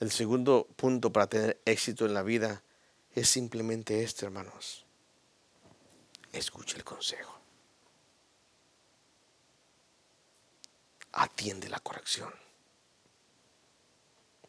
el 0.00 0.10
segundo 0.10 0.66
punto 0.76 1.12
para 1.12 1.28
tener 1.28 1.62
éxito 1.64 2.04
en 2.04 2.14
la 2.14 2.22
vida 2.22 2.62
es 3.14 3.28
simplemente 3.28 4.02
este, 4.02 4.26
hermanos. 4.26 4.84
Escucha 6.32 6.76
el 6.76 6.84
consejo. 6.84 7.38
Atiende 11.12 11.68
la 11.68 11.78
corrección. 11.78 12.34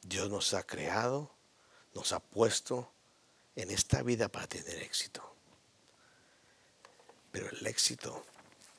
Dios 0.02 0.30
nos 0.30 0.54
ha 0.56 0.64
creado, 0.64 1.32
nos 1.94 2.12
ha 2.12 2.20
puesto 2.20 2.92
en 3.56 3.72
esta 3.72 4.04
vida 4.04 4.30
para 4.30 4.48
tener 4.48 4.78
éxito. 4.80 5.22
Pero 7.32 7.50
el 7.50 7.66
éxito 7.68 8.26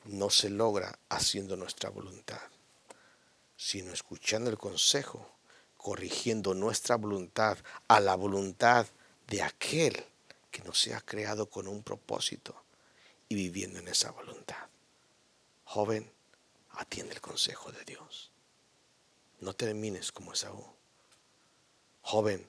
no 0.05 0.29
se 0.29 0.49
logra 0.49 0.97
haciendo 1.09 1.55
nuestra 1.55 1.89
voluntad, 1.89 2.41
sino 3.55 3.91
escuchando 3.91 4.49
el 4.49 4.57
consejo, 4.57 5.29
corrigiendo 5.77 6.53
nuestra 6.53 6.95
voluntad 6.95 7.57
a 7.87 7.99
la 7.99 8.15
voluntad 8.15 8.87
de 9.27 9.41
aquel 9.41 10.05
que 10.51 10.63
nos 10.63 10.87
ha 10.87 11.01
creado 11.01 11.49
con 11.49 11.67
un 11.67 11.83
propósito 11.83 12.55
y 13.29 13.35
viviendo 13.35 13.79
en 13.79 13.87
esa 13.87 14.11
voluntad. 14.11 14.67
Joven, 15.65 16.09
atiende 16.71 17.15
el 17.15 17.21
consejo 17.21 17.71
de 17.71 17.83
Dios. 17.83 18.31
No 19.39 19.53
termines 19.53 20.11
como 20.11 20.33
Esaú. 20.33 20.65
Joven, 22.01 22.47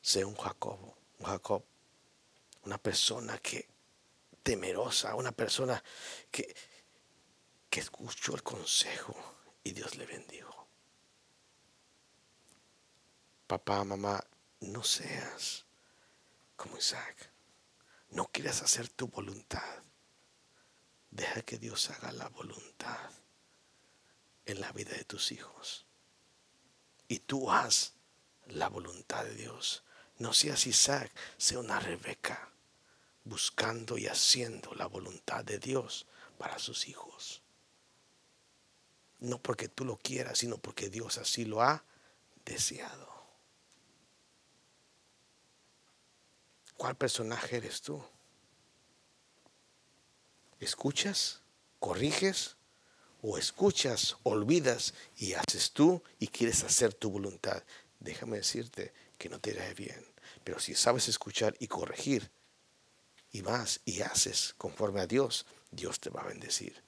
sé 0.00 0.24
un 0.24 0.34
Jacobo 0.34 0.96
Jacob, 1.24 1.64
una 2.62 2.78
persona 2.78 3.38
que 3.38 3.68
temerosa, 4.42 5.14
una 5.14 5.32
persona 5.32 5.82
que, 6.30 6.54
que 7.68 7.80
escuchó 7.80 8.34
el 8.34 8.42
consejo 8.42 9.14
y 9.64 9.72
Dios 9.72 9.96
le 9.96 10.06
bendijo. 10.06 10.68
Papá, 13.46 13.84
mamá, 13.84 14.24
no 14.60 14.82
seas 14.82 15.66
como 16.56 16.78
Isaac. 16.78 17.30
No 18.10 18.26
quieras 18.26 18.62
hacer 18.62 18.88
tu 18.88 19.08
voluntad. 19.08 19.82
Deja 21.10 21.42
que 21.42 21.58
Dios 21.58 21.90
haga 21.90 22.12
la 22.12 22.28
voluntad 22.28 23.10
en 24.44 24.60
la 24.60 24.72
vida 24.72 24.92
de 24.96 25.04
tus 25.04 25.32
hijos. 25.32 25.86
Y 27.08 27.20
tú 27.20 27.50
haz 27.50 27.94
la 28.46 28.68
voluntad 28.68 29.24
de 29.24 29.34
Dios. 29.34 29.84
No 30.18 30.32
seas 30.32 30.66
Isaac, 30.66 31.12
sea 31.36 31.58
una 31.58 31.78
Rebeca, 31.78 32.50
buscando 33.24 33.98
y 33.98 34.06
haciendo 34.06 34.74
la 34.74 34.86
voluntad 34.86 35.44
de 35.44 35.58
Dios 35.58 36.06
para 36.38 36.58
sus 36.58 36.88
hijos. 36.88 37.42
No 39.20 39.38
porque 39.38 39.68
tú 39.68 39.84
lo 39.84 39.96
quieras, 39.96 40.38
sino 40.38 40.58
porque 40.58 40.88
Dios 40.88 41.18
así 41.18 41.44
lo 41.44 41.62
ha 41.62 41.84
deseado. 42.44 43.16
¿Cuál 46.76 46.96
personaje 46.96 47.56
eres 47.56 47.80
tú? 47.80 48.02
¿Escuchas? 50.60 51.40
¿Corriges? 51.78 52.56
¿O 53.22 53.38
escuchas, 53.38 54.16
olvidas 54.22 54.94
y 55.16 55.32
haces 55.32 55.72
tú 55.72 56.02
y 56.18 56.28
quieres 56.28 56.62
hacer 56.64 56.94
tu 56.94 57.10
voluntad? 57.10 57.62
Déjame 57.98 58.36
decirte, 58.36 58.92
que 59.18 59.28
no 59.28 59.40
te 59.40 59.50
irá 59.50 59.72
bien. 59.74 60.04
Pero 60.44 60.58
si 60.58 60.74
sabes 60.74 61.08
escuchar 61.08 61.54
y 61.58 61.66
corregir, 61.66 62.30
y 63.30 63.42
vas 63.42 63.80
y 63.84 64.00
haces 64.00 64.54
conforme 64.56 65.00
a 65.00 65.06
Dios, 65.06 65.46
Dios 65.70 66.00
te 66.00 66.10
va 66.10 66.22
a 66.22 66.26
bendecir. 66.28 66.85